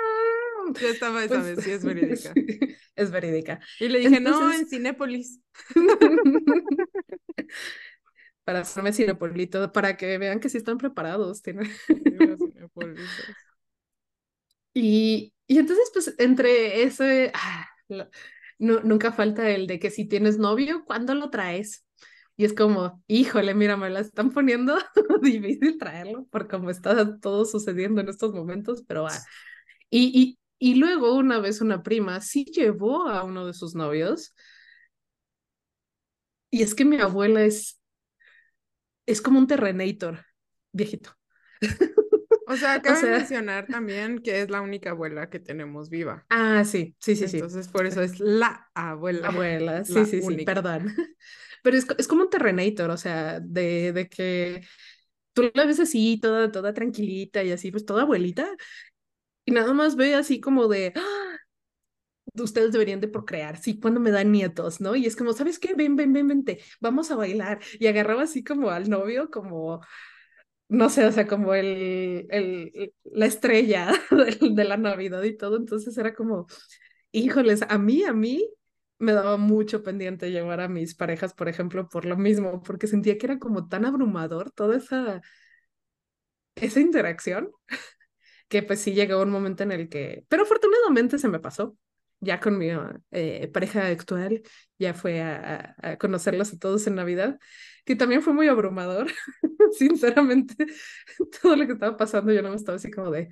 [0.80, 2.32] ya estaba esa pues, vez, sí, es verídica.
[2.34, 2.58] Sí,
[2.96, 3.60] es verídica.
[3.80, 4.42] Y le dije, entonces...
[4.42, 5.40] no, en Cinépolis
[8.44, 11.42] para hacerme cinepolito, para que vean que sí están preparados.
[11.42, 11.70] Tienen...
[14.72, 17.66] y, y entonces, pues, entre ese, ah,
[18.58, 21.84] no, nunca falta el de que si tienes novio, ¿cuándo lo traes?
[22.38, 24.78] Y es como, híjole, mira, me la están poniendo
[25.22, 29.12] difícil traerlo por cómo está todo sucediendo en estos momentos, pero va.
[29.90, 34.34] Y, y, y luego una vez una prima sí llevó a uno de sus novios.
[36.50, 37.78] Y es que mi abuela es
[39.08, 40.24] es como un Terrenator
[40.72, 41.16] viejito.
[42.46, 46.26] O sea, cabe mencionar también que es la única abuela que tenemos viva.
[46.28, 47.38] Ah, sí, sí, sí, sí.
[47.38, 49.28] Entonces, por eso es la abuela.
[49.28, 50.94] Abuela, sí, sí, sí, perdón.
[51.62, 54.62] Pero es, es, como un Terrenator, o sea, de, de que
[55.32, 58.48] tú la ves así, toda, toda tranquilita y así, pues toda abuelita,
[59.48, 61.38] y nada más ve así como de, ¡Ah!
[62.34, 64.94] ustedes deberían de procrear, sí, cuando me dan nietos, ¿no?
[64.96, 65.74] Y es como, ¿sabes qué?
[65.74, 67.60] Ven, ven, ven, vente, vamos a bailar.
[67.80, 69.80] Y agarraba así como al novio, como,
[70.68, 75.56] no sé, o sea, como el, el, la estrella de, de la Navidad y todo.
[75.58, 76.46] Entonces era como,
[77.12, 78.48] híjoles, a mí, a mí
[78.98, 83.18] me daba mucho pendiente llevar a mis parejas, por ejemplo, por lo mismo, porque sentía
[83.18, 85.22] que era como tan abrumador toda esa,
[86.56, 87.50] esa interacción,
[88.48, 91.76] que pues sí llegó un momento en el que, pero afortunadamente se me pasó,
[92.20, 92.68] ya con mi
[93.12, 94.42] eh, pareja actual,
[94.78, 97.38] ya fue a, a, conocerlos a todos en Navidad,
[97.84, 99.08] que también fue muy abrumador,
[99.78, 100.54] sinceramente,
[101.42, 103.28] todo lo que estaba pasando, yo no me estaba así como de,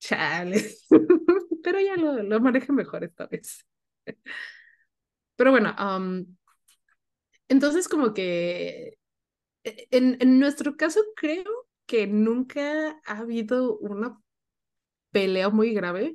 [0.00, 0.76] chale,
[1.62, 3.66] pero ya lo, lo manejé mejor esta vez.
[5.36, 6.26] Pero bueno, um,
[7.48, 8.98] entonces como que
[9.64, 14.18] e, en, en nuestro caso creo que nunca ha habido una
[15.12, 16.14] pelea muy grave,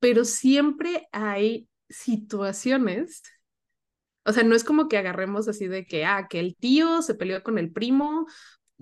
[0.00, 3.22] pero siempre hay situaciones.
[4.24, 7.14] O sea, no es como que agarremos así de que, ah, que el tío se
[7.14, 8.26] peleó con el primo,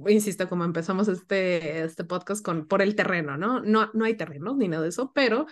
[0.09, 3.61] insisto, como empezamos este, este podcast con, por el terreno, ¿no?
[3.61, 5.47] No, no hay terreno ni nada de eso, pero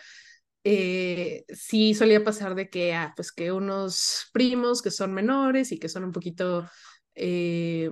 [0.65, 5.79] eh, sí solía pasar de que, ah, pues que unos primos que son menores y
[5.79, 6.69] que son un poquito,
[7.15, 7.91] eh,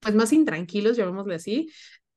[0.00, 1.70] pues más intranquilos, llamémosle así,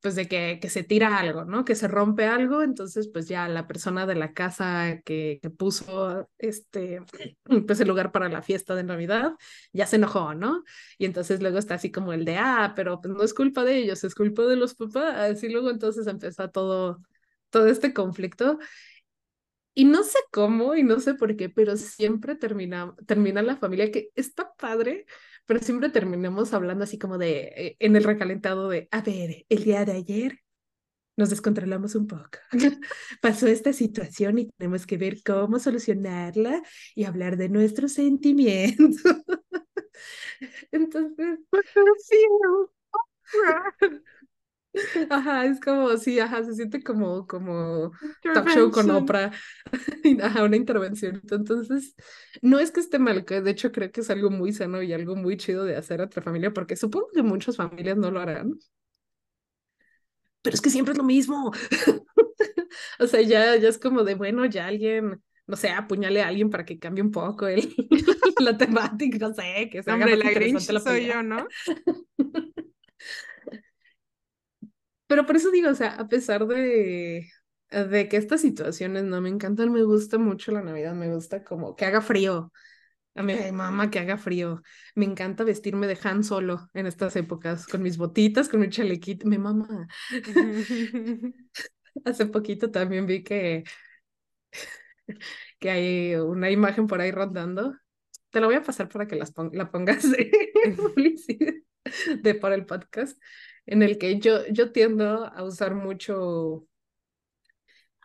[0.07, 1.65] pues de que, que se tira algo, ¿no?
[1.65, 7.01] Que se rompe algo, entonces pues ya la persona de la casa que, puso este,
[7.67, 9.33] pues el lugar para la fiesta de Navidad,
[9.73, 10.63] ya se enojó, ¿no?
[10.97, 13.79] Y entonces luego está así como el de, ah, pero pues no es culpa de
[13.79, 17.01] ellos, es culpa de los papás, y luego entonces empieza todo,
[17.49, 18.59] todo este conflicto.
[19.73, 23.91] Y no sé cómo y no sé por qué, pero siempre termina, termina la familia
[23.91, 25.05] que está padre,
[25.47, 29.63] pero siempre terminamos hablando así como de, eh, en el recalentado de, a ver, el
[29.63, 30.39] día de ayer
[31.17, 32.37] nos descontrolamos un poco.
[33.21, 36.61] Pasó esta situación y tenemos que ver cómo solucionarla
[36.95, 38.97] y hablar de nuestros sentimientos.
[40.71, 41.39] Entonces,
[45.09, 49.31] Ajá, es como, sí, ajá, se siente como, como talk show con Oprah,
[50.23, 51.21] ajá, una intervención.
[51.29, 51.95] Entonces,
[52.41, 54.93] no es que esté mal, que de hecho creo que es algo muy sano y
[54.93, 58.19] algo muy chido de hacer a otra familia, porque supongo que muchas familias no lo
[58.19, 58.53] harán.
[60.41, 61.51] Pero es que siempre es lo mismo.
[62.99, 66.49] o sea, ya, ya es como de, bueno, ya alguien, no sé, apuñale a alguien
[66.49, 67.73] para que cambie un poco el,
[68.39, 71.47] la temática, no sé, que se Hombre, la Grinch soy yo, ¿no?
[75.07, 77.29] Pero por eso digo, o sea, a pesar de,
[77.69, 81.75] de que estas situaciones no me encantan, me gusta mucho la Navidad, me gusta como
[81.75, 82.51] que haga frío.
[83.15, 84.61] A mi mamá que haga frío.
[84.93, 89.27] Me encanta vestirme de Han Solo en estas épocas, con mis botitas, con mi chalequito.
[89.27, 89.87] Mi mamá.
[92.05, 93.63] Hace poquito también vi que,
[95.59, 97.75] que hay una imagen por ahí rondando.
[98.29, 100.31] Te la voy a pasar para que las la pongas de
[100.77, 101.53] publicidad
[102.21, 103.17] de para el podcast
[103.67, 106.65] en el que yo, yo tiendo a usar mucho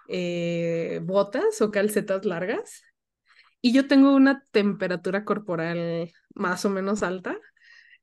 [0.09, 2.83] eh, botas o calcetas largas
[3.61, 7.39] y yo tengo una temperatura corporal más o menos alta.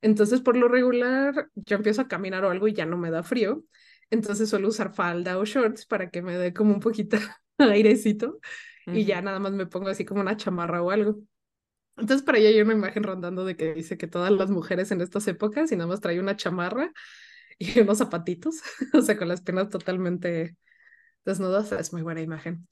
[0.02, 3.22] Entonces, por lo regular, yo empiezo a caminar o algo y ya no me da
[3.22, 3.64] frío.
[4.10, 7.18] Entonces suelo usar falda o shorts para que me dé como un poquito
[7.58, 8.40] airecito
[8.86, 11.20] y ya nada más me pongo así como una chamarra o algo.
[11.96, 15.02] Entonces, para ella hay una imagen rondando de que dice que todas las mujeres en
[15.02, 16.92] estas épocas y nada más trae una chamarra
[17.76, 18.56] y unos zapatitos,
[18.94, 20.56] o sea, con las piernas totalmente
[21.24, 22.68] desnudas, es muy buena imagen.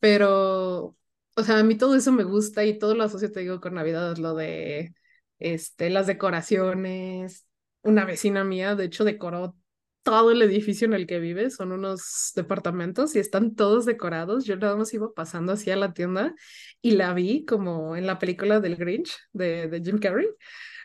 [0.00, 0.96] Pero,
[1.36, 3.74] o sea, a mí todo eso me gusta y todo lo asocio, te digo, con
[3.74, 4.94] Navidad, lo de
[5.38, 7.46] este, las decoraciones.
[7.82, 9.56] Una vecina mía, de hecho, decoró
[10.02, 14.44] todo el edificio en el que vive, son unos departamentos y están todos decorados.
[14.44, 16.34] Yo nada más iba pasando así a la tienda
[16.80, 20.26] y la vi como en la película del Grinch de, de Jim Carrey.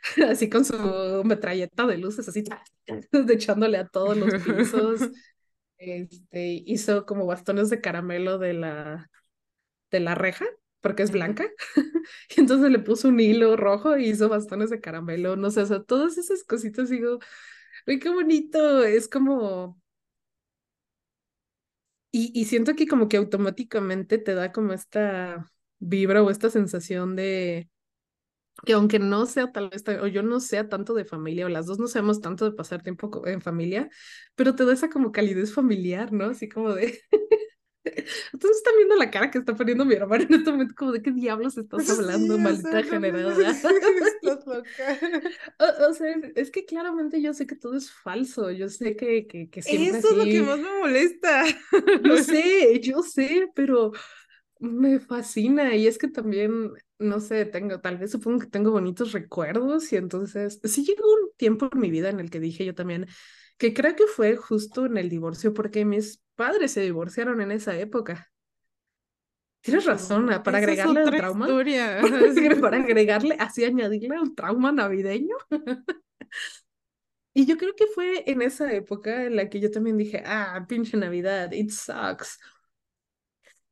[0.29, 2.43] así con su metralleta de luces, así
[3.29, 5.09] echándole a todos los pisos.
[5.77, 9.09] Este, hizo como bastones de caramelo de la,
[9.91, 10.45] de la reja,
[10.81, 11.45] porque es blanca.
[12.37, 15.65] y entonces le puso un hilo rojo y hizo bastones de caramelo, no sé, o
[15.65, 17.19] sea, todas esas cositas, digo,
[17.87, 19.81] uy, qué bonito, es como...
[22.11, 27.15] Y, y siento que como que automáticamente te da como esta vibra o esta sensación
[27.15, 27.69] de,
[28.65, 31.65] que aunque no sea tal vez, o yo no sea tanto de familia, o las
[31.65, 33.89] dos no seamos tanto de pasar tiempo en familia,
[34.35, 36.25] pero te da esa como calidez familiar, ¿no?
[36.25, 36.99] Así como de...
[38.33, 41.01] Entonces están viendo la cara que está poniendo mi hermano en este momento, como de
[41.01, 43.51] qué diablos estás hablando, maldita generada.
[43.51, 43.73] Estás
[44.45, 44.63] loca.
[45.89, 49.49] o, sea, es que claramente yo sé que todo es falso, yo sé que, que,
[49.49, 51.45] que siempre Eso es lo que más me molesta.
[52.03, 53.91] Yo sé, yo sé, pero
[54.59, 59.11] me fascina y es que también, no sé, tengo, tal vez supongo que tengo bonitos
[59.11, 62.75] recuerdos y entonces sí llegó un tiempo en mi vida en el que dije yo
[62.75, 63.07] también
[63.57, 67.77] que creo que fue justo en el divorcio porque mis padres se divorciaron en esa
[67.77, 68.31] época.
[69.61, 71.47] Tienes razón, para agregarle al trauma.
[72.61, 75.35] para agregarle, así añadirle un trauma navideño.
[77.33, 80.65] y yo creo que fue en esa época en la que yo también dije, ah,
[80.67, 82.39] pinche Navidad, it sucks.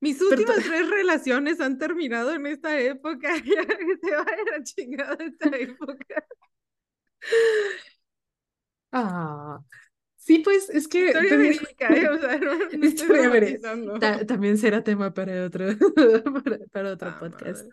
[0.06, 3.34] Mis últimas tres relaciones han terminado en esta época.
[3.44, 6.28] Ya se va a la chingada esta época.
[8.92, 9.60] Ah.
[10.16, 11.08] Sí, pues es que.
[11.08, 12.10] Historia verídica, ¿eh?
[12.10, 12.54] o sea, no,
[12.86, 15.66] Historia también será tema para otro,
[16.72, 17.68] para, otro ah, podcast.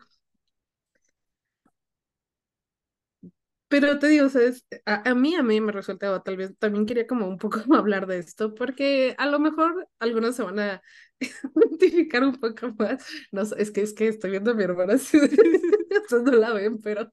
[3.72, 4.66] Pero te digo, ¿sabes?
[4.84, 8.18] A, mí, a mí me resultaba, tal vez también quería como un poco hablar de
[8.18, 10.82] esto, porque a lo mejor algunos se van a
[11.80, 13.02] identificar un poco más.
[13.30, 15.18] No es que es que estoy viendo a mi hermana, así,
[16.10, 17.10] no la ven, pero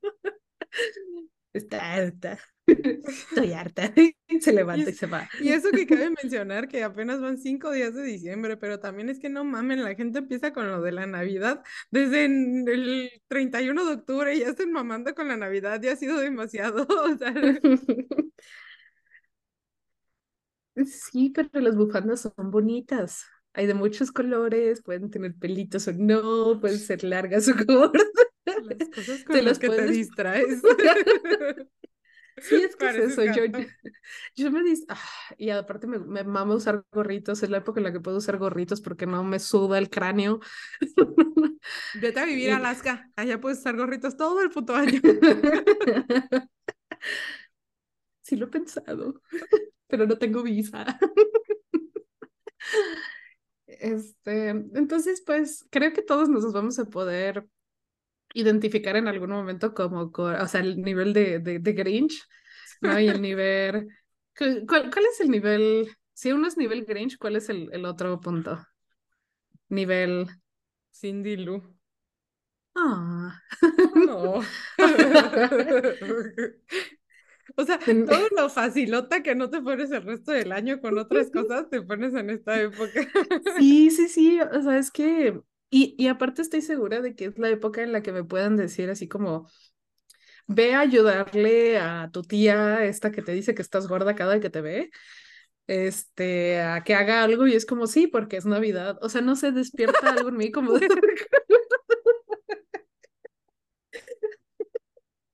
[1.54, 2.40] está harta.
[2.66, 3.94] Estoy harta.
[4.42, 5.28] Se levanta y, se va.
[5.42, 9.20] Y eso que cabe mencionar que apenas van cinco días de diciembre, pero también es
[9.20, 13.94] que no mamen, la gente empieza con lo de la Navidad desde el 31 de
[13.94, 16.88] octubre y ya están mamando con la Navidad, ya ha sido demasiado.
[20.86, 23.26] Sí, pero las bufandas son bonitas.
[23.54, 28.04] Hay de muchos colores, pueden tener pelitos o no, pueden ser largas o cortas.
[28.64, 30.62] Las cosas con las que te distraes.
[32.42, 33.26] Sí, es que es eso.
[33.26, 33.44] Yo,
[34.36, 34.86] yo, me dis...
[34.88, 34.98] Ah,
[35.38, 37.44] y aparte me, me mama usar gorritos.
[37.44, 40.40] Es la época en la que puedo usar gorritos porque no me suda el cráneo.
[41.96, 43.10] Vete a vivir a Alaska.
[43.18, 45.02] Allá puedes usar gorritos todo el puto año.
[48.22, 49.22] Sí lo he pensado,
[49.88, 51.00] pero no tengo visa.
[53.66, 57.48] Este, entonces, pues creo que todos nos vamos a poder
[58.34, 62.28] identificar en algún momento como, o sea, el nivel de, de, de Grinch,
[62.82, 63.00] ¿no?
[63.00, 63.90] Y el nivel,
[64.36, 65.90] ¿cuál, ¿cuál, es el nivel?
[66.14, 68.66] Si uno es nivel Grinch, ¿cuál es el, el otro punto?
[69.70, 70.28] Nivel...
[70.92, 71.64] Cindy Lou.
[72.76, 73.40] Ah.
[74.10, 74.44] Oh.
[77.56, 81.30] O sea, todo lo facilota que no te pones el resto del año con otras
[81.30, 83.08] cosas, te pones en esta época.
[83.58, 84.40] Sí, sí, sí.
[84.40, 85.40] O sea, es que
[85.70, 88.58] y, y aparte estoy segura de que es la época en la que me puedan
[88.58, 89.48] decir así como,
[90.48, 94.50] ve a ayudarle a tu tía, esta que te dice que estás gorda cada que
[94.50, 94.92] te ve,
[95.68, 98.98] este, a que haga algo y es como, sí, porque es Navidad.
[99.02, 100.88] O sea, no se despierta algo en mí como de...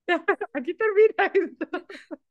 [0.54, 1.68] Aquí termina esto.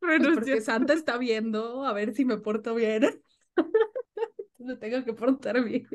[0.00, 3.22] Bueno, pues porque Santa está viendo a ver si me porto bien.
[4.58, 5.86] me tengo que portar bien.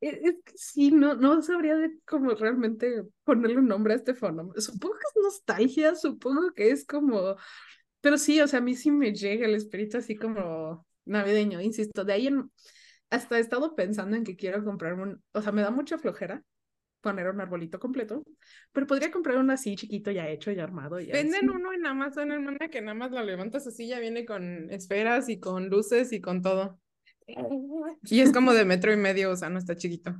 [0.00, 4.58] Es que sí, no, no sabría de cómo realmente ponerle un nombre a este fenómeno.
[4.58, 7.36] Supongo que es nostalgia, supongo que es como,
[8.00, 12.04] pero sí, o sea, a mí sí me llega el espíritu así como navideño, insisto,
[12.04, 12.50] de ahí en...
[13.10, 16.42] hasta he estado pensando en que quiero comprarme un, o sea, me da mucha flojera
[17.02, 18.24] poner un arbolito completo,
[18.72, 21.00] pero podría comprar uno así chiquito ya hecho, ya armado.
[21.00, 24.70] Ya Venden uno en Amazon, hermana, que nada más lo levantas así, ya viene con
[24.70, 26.79] esferas y con luces y con todo.
[28.04, 30.14] Y es como de metro y medio, o sea, no está chiquito.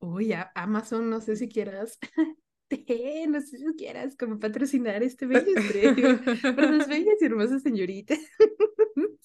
[0.00, 1.98] Uy, Amazon, no sé si quieras.
[3.28, 6.20] no sé si quieras como patrocinar este bello estreno
[6.56, 8.18] para las bellas y hermosas señoritas.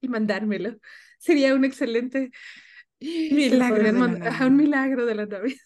[0.00, 0.76] y mandármelo.
[1.18, 2.30] Sería un excelente
[3.00, 3.82] milagro.
[3.82, 5.58] De un milagro de la Navidad.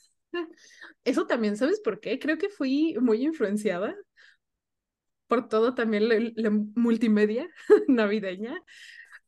[1.05, 2.19] Eso también, ¿sabes por qué?
[2.19, 3.97] Creo que fui muy influenciada
[5.29, 7.49] por todo también la, multimedia
[7.89, 8.63] navideña.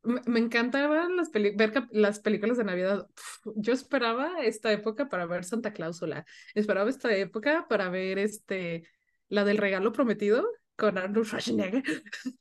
[0.03, 3.07] Me, encantaban las ver las películas de Navidad.
[3.55, 6.25] yo esperaba esta época para ver Santa Cláusula.
[6.55, 8.89] Esperaba esta época para ver este,
[9.29, 10.49] la del regalo prometido
[10.81, 11.83] con Arnold Schwarzenegger.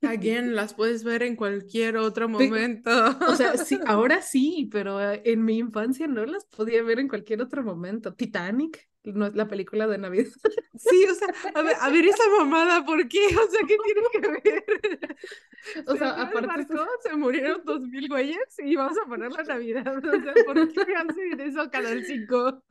[0.01, 2.89] Again, las puedes ver en cualquier otro momento.
[3.27, 7.41] O sea, sí, ahora sí, pero en mi infancia no las podía ver en cualquier
[7.41, 8.13] otro momento.
[8.15, 10.31] Titanic no es la película de Navidad.
[10.79, 13.19] Sí, o sea, a ver, a ver esa mamada, ¿por qué?
[13.27, 14.63] O sea, ¿qué tiene que ver?
[15.87, 16.67] O sea, aparte
[17.03, 19.97] se murieron dos mil güeyes y vamos a poner la Navidad.
[19.97, 22.63] O sea, ¿por qué hacen eso Canal 5?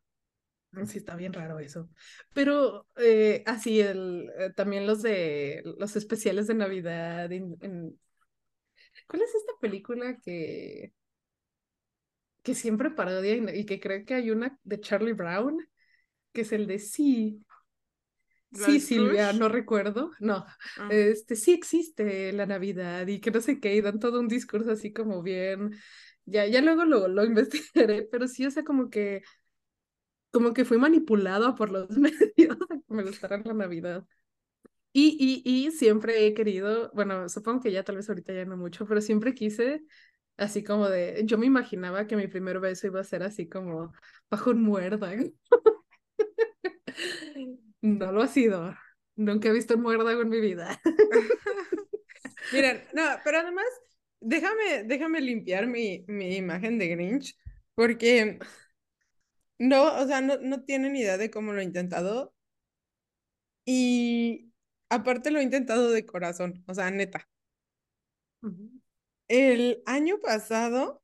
[0.87, 1.91] Sí, está bien raro eso.
[2.33, 7.31] Pero eh, así, el, eh, también los de los especiales de Navidad.
[7.31, 7.99] En,
[9.07, 10.93] ¿Cuál es esta película que,
[12.43, 15.69] que siempre parodia y, y que creo que hay una de Charlie Brown?
[16.33, 17.45] Que es el de sí.
[18.53, 20.13] Sí, Silvia, no recuerdo.
[20.21, 20.47] No,
[20.79, 20.89] ah.
[20.91, 24.73] este sí existe la Navidad y que no sé qué, y dan todo un discurso
[24.73, 25.73] así como bien.
[26.25, 29.23] Ya, ya luego lo, lo investigaré, pero sí, o sea, como que
[30.31, 34.07] como que fui manipulado por los medios a que me gustara la Navidad.
[34.93, 38.57] Y, y, y siempre he querido, bueno, supongo que ya tal vez ahorita ya no
[38.57, 39.85] mucho, pero siempre quise,
[40.37, 43.93] así como de, yo me imaginaba que mi primer beso iba a ser así como
[44.31, 45.25] bajo un muérdago.
[47.81, 48.75] No lo ha sido.
[49.17, 50.81] Nunca he visto un muérdago en mi vida.
[52.53, 53.67] Miren, no, pero además,
[54.21, 57.37] déjame, déjame limpiar mi, mi imagen de Grinch,
[57.75, 58.39] porque
[59.59, 62.35] no, o sea, no, no tienen idea de cómo lo he intentado.
[63.65, 64.53] Y
[64.89, 67.29] aparte lo he intentado de corazón, o sea, neta.
[69.29, 71.03] El año pasado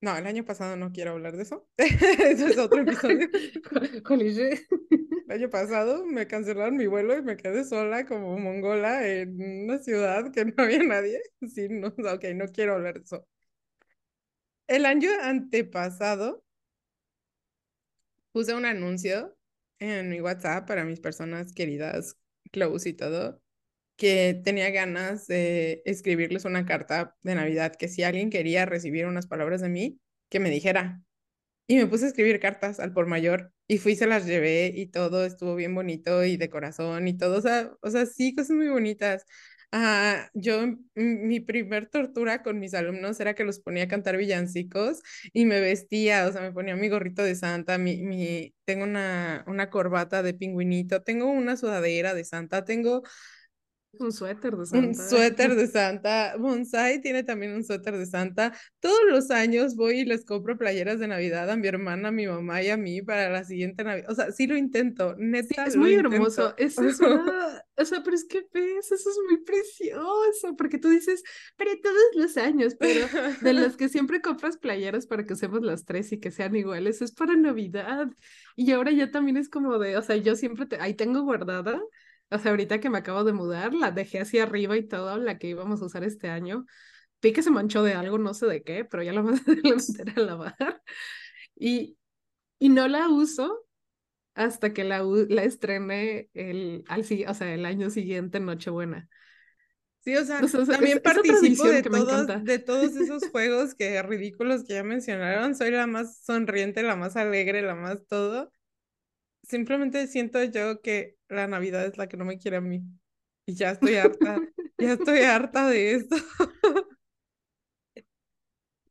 [0.00, 1.68] No, el año pasado no quiero hablar de eso.
[1.78, 3.28] eso es otro episodio.
[5.28, 9.78] el año pasado me cancelaron mi vuelo y me quedé sola como mongola en una
[9.78, 11.20] ciudad que no había nadie.
[11.48, 13.26] Sí, no, ok, no quiero hablar de eso.
[14.68, 16.44] El año antepasado
[18.32, 19.36] puse un anuncio
[19.78, 22.16] en mi WhatsApp para mis personas queridas,
[22.52, 23.42] close y todo,
[23.96, 29.26] que tenía ganas de escribirles una carta de Navidad, que si alguien quería recibir unas
[29.26, 31.02] palabras de mí, que me dijera.
[31.66, 34.86] Y me puse a escribir cartas al por mayor y fui, se las llevé y
[34.86, 38.56] todo estuvo bien bonito y de corazón y todo, o sea, o sea, sí, cosas
[38.56, 39.24] muy bonitas.
[39.72, 40.62] Ah, yo,
[40.94, 45.00] mi primer tortura con mis alumnos era que los ponía a cantar villancicos
[45.32, 49.44] y me vestía, o sea, me ponía mi gorrito de Santa, mi, mi, tengo una,
[49.48, 53.02] una corbata de pingüinito, tengo una sudadera de Santa, tengo
[54.00, 54.88] un suéter de Santa.
[54.88, 56.36] Un suéter de Santa.
[56.38, 58.52] Bonsai tiene también un suéter de Santa.
[58.80, 62.26] Todos los años voy y les compro playeras de Navidad a mi hermana, a mi
[62.26, 64.10] mamá y a mí para la siguiente Navidad.
[64.10, 65.64] O sea, sí lo intento, neta.
[65.66, 66.54] es muy hermoso.
[66.56, 67.62] Eso es una...
[67.78, 71.22] O sea, pero es que ves, eso es muy precioso, porque tú dices,
[71.56, 73.06] pero todos los años, pero
[73.42, 77.02] de las que siempre compras playeras para que usemos las tres y que sean iguales,
[77.02, 78.08] es para Navidad.
[78.56, 80.76] Y ahora ya también es como de, o sea, yo siempre te...
[80.80, 81.78] ahí tengo guardada
[82.30, 85.38] o sea, ahorita que me acabo de mudar, la dejé hacia arriba y todo, la
[85.38, 86.66] que íbamos a usar este año.
[87.22, 90.20] Vi que se manchó de algo, no sé de qué, pero ya la, meteré a
[90.20, 90.82] lavar.
[91.54, 91.96] Y,
[92.58, 93.66] y no la uso
[94.34, 99.08] hasta que la, la estrené el, al, o sea, el año siguiente, Nochebuena.
[100.00, 104.84] Sí, o sea, también participo de todos, de todos esos juegos que ridículos que ya
[104.84, 105.56] mencionaron.
[105.56, 108.52] Soy la más sonriente, la más alegre, la más todo
[109.48, 112.82] simplemente siento yo que la Navidad es la que no me quiere a mí.
[113.46, 114.44] Y ya estoy harta,
[114.78, 116.16] ya estoy harta de esto.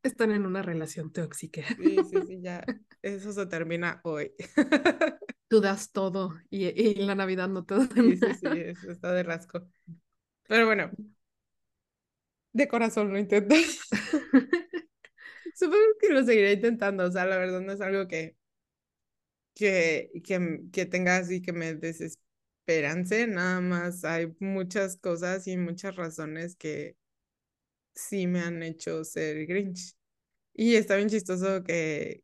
[0.04, 1.62] Están en una relación tóxica.
[1.78, 2.64] Sí, sí, sí, ya.
[3.02, 4.32] Eso se termina hoy.
[5.48, 9.14] Tú das todo y, y la Navidad no te da Sí, sí, sí, eso está
[9.14, 9.68] de rasco.
[10.48, 10.92] Pero bueno,
[12.54, 13.56] de corazón lo intento.
[15.54, 18.36] Supongo que lo seguiré intentando, o sea, la verdad no es algo que
[19.54, 21.76] que, que, que tenga así que me
[22.66, 26.98] desesperance, nada más hay muchas cosas y muchas razones que
[27.94, 29.96] sí me han hecho ser Grinch.
[30.54, 32.24] Y está bien chistoso que,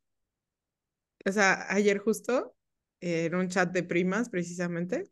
[1.26, 2.56] o sea, ayer justo,
[3.00, 5.12] en un chat de primas precisamente,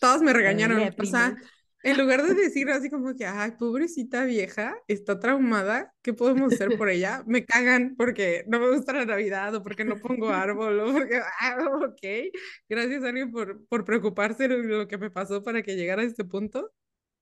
[0.00, 1.36] todos me regañaron, o sea,
[1.84, 6.76] en lugar de decir así como que, ay, pobrecita vieja, está traumada, ¿qué podemos hacer
[6.76, 7.22] por ella?
[7.26, 11.20] Me cagan porque no me gusta la Navidad o porque no pongo árbol o porque,
[11.40, 12.32] ah, ok,
[12.68, 16.06] gracias a alguien por, por preocuparse de lo que me pasó para que llegara a
[16.06, 16.72] este punto.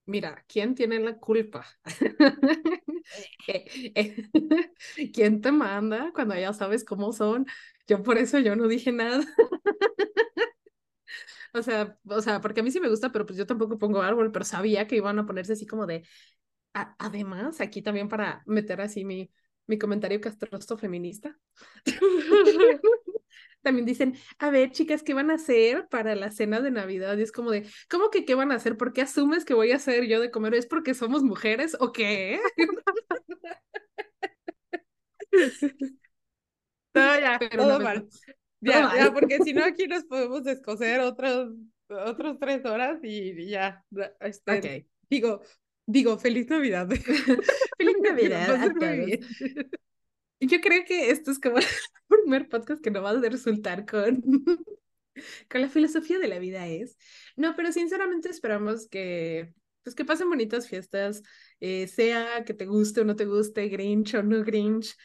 [0.05, 1.65] Mira, ¿quién tiene la culpa?
[3.47, 7.45] Eh, eh, ¿Quién te manda cuando ya sabes cómo son?
[7.85, 9.23] Yo por eso yo no dije nada.
[11.53, 14.01] O sea, o sea, porque a mí sí me gusta, pero pues yo tampoco pongo
[14.01, 16.03] árbol, pero sabía que iban a ponerse así como de.
[16.73, 19.31] además, aquí también para meter así mi,
[19.67, 21.37] mi comentario castroso feminista.
[23.61, 27.17] también dicen, a ver, chicas, ¿qué van a hacer para la cena de Navidad?
[27.17, 28.77] Y es como de, ¿cómo que qué van a hacer?
[28.77, 30.53] ¿Por qué asumes que voy a hacer yo de comer?
[30.55, 32.39] ¿Es porque somos mujeres o qué?
[36.93, 38.07] no, ya, todo mal.
[38.63, 41.53] Ya, ya, porque si no aquí nos podemos descoser otros,
[41.87, 43.83] otros tres horas y ya.
[44.19, 45.41] Este, Digo,
[45.85, 46.89] digo, feliz Navidad.
[47.77, 49.19] feliz Navidad.
[50.39, 51.65] Yo creo que esto es como el
[52.07, 54.21] primer podcast que no va a resultar con,
[55.49, 56.97] con la filosofía de la vida es.
[57.35, 59.53] No, pero sinceramente esperamos que,
[59.83, 61.21] pues que pasen bonitas fiestas,
[61.59, 64.95] eh, sea que te guste o no te guste, Grinch o no Grinch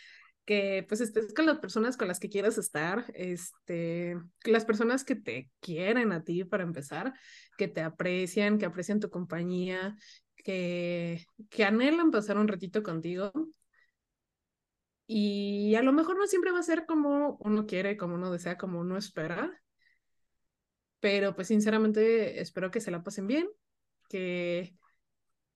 [0.48, 5.14] que pues estés con las personas con las que quieras estar, este, las personas que
[5.14, 7.12] te quieren a ti para empezar,
[7.58, 9.94] que te aprecian, que aprecian tu compañía,
[10.36, 13.30] que, que anhelan pasar un ratito contigo.
[15.06, 18.56] Y a lo mejor no siempre va a ser como uno quiere, como uno desea,
[18.56, 19.52] como uno espera.
[21.00, 23.50] Pero pues sinceramente espero que se la pasen bien,
[24.08, 24.77] que,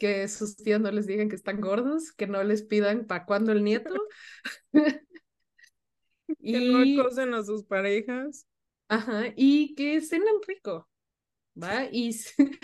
[0.03, 3.53] que sus tíos no les digan que están gordos, que no les pidan para cuándo
[3.53, 3.95] el nieto.
[6.43, 8.49] que no acosen a sus parejas.
[8.89, 10.91] Ajá, y que cenen rico,
[11.55, 11.85] ¿va?
[11.85, 12.17] Y,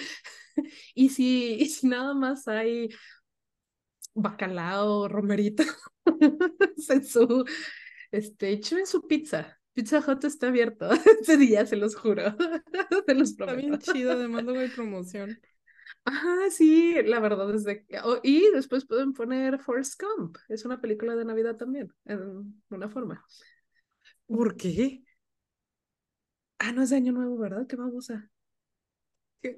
[0.96, 2.88] y, si, y si nada más hay
[4.14, 5.62] bacalao, romerito,
[6.88, 7.44] en su,
[8.10, 9.60] este, en su pizza.
[9.74, 12.36] Pizza Hut está abierto este día, se los juro.
[13.06, 13.60] se los prometo.
[13.60, 15.38] Está bien chido, además luego hay promoción.
[16.04, 17.98] Ajá, sí, la verdad es de que...
[18.02, 20.36] oh, y después pueden poner Forrest Gump.
[20.48, 23.24] Es una película de Navidad también, en una forma.
[24.26, 25.02] ¿Por qué?
[26.60, 27.66] Ah, no es de Año Nuevo, ¿verdad?
[27.66, 28.30] Qué babosa.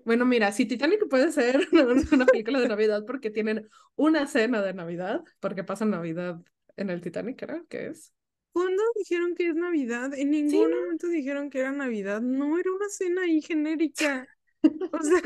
[0.05, 1.67] Bueno, mira, si Titanic puede ser
[2.13, 6.41] una película de Navidad porque tienen una cena de Navidad, porque pasa Navidad
[6.77, 7.63] en el Titanic, ¿verdad?
[7.69, 8.13] ¿Qué es?
[8.53, 10.13] ¿Cuándo dijeron que es Navidad?
[10.15, 12.21] En ningún momento dijeron que era Navidad.
[12.21, 14.27] No, era una cena ahí genérica.
[14.93, 15.23] O sea,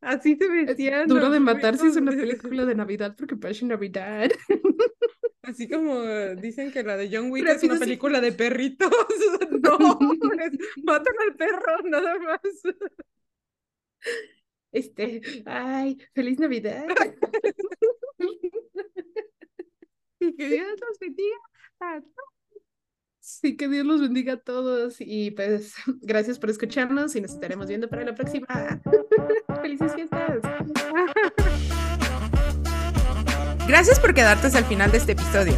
[0.00, 1.08] así se vestían.
[1.08, 4.30] Duro de matar si es una película de Navidad porque pasa Navidad.
[5.42, 8.90] Así como dicen que la de John Wick es una película de perritos.
[9.60, 9.78] No,
[10.84, 12.40] matan al perro, nada más.
[14.72, 16.86] Este, ay, feliz Navidad.
[20.20, 21.36] y que Dios los bendiga
[21.80, 22.37] a todos.
[23.28, 24.96] Sí, que Dios los bendiga a todos.
[25.00, 28.46] Y pues, gracias por escucharnos y nos estaremos viendo para la próxima.
[29.60, 30.38] ¡Felices fiestas!
[33.68, 35.52] Gracias por quedarte hasta el final de este episodio.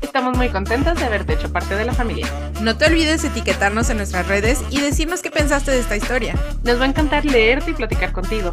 [0.00, 2.28] Estamos muy contentos de haberte hecho parte de la familia.
[2.62, 6.36] No te olvides etiquetarnos en nuestras redes y decirnos qué pensaste de esta historia.
[6.62, 8.52] Nos va a encantar leerte y platicar contigo.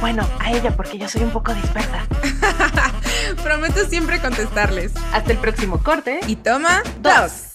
[0.00, 2.06] Bueno, a ella porque yo soy un poco dispersa.
[3.42, 4.92] Prometo siempre contestarles.
[5.12, 6.20] Hasta el próximo corte.
[6.28, 7.49] Y toma dos.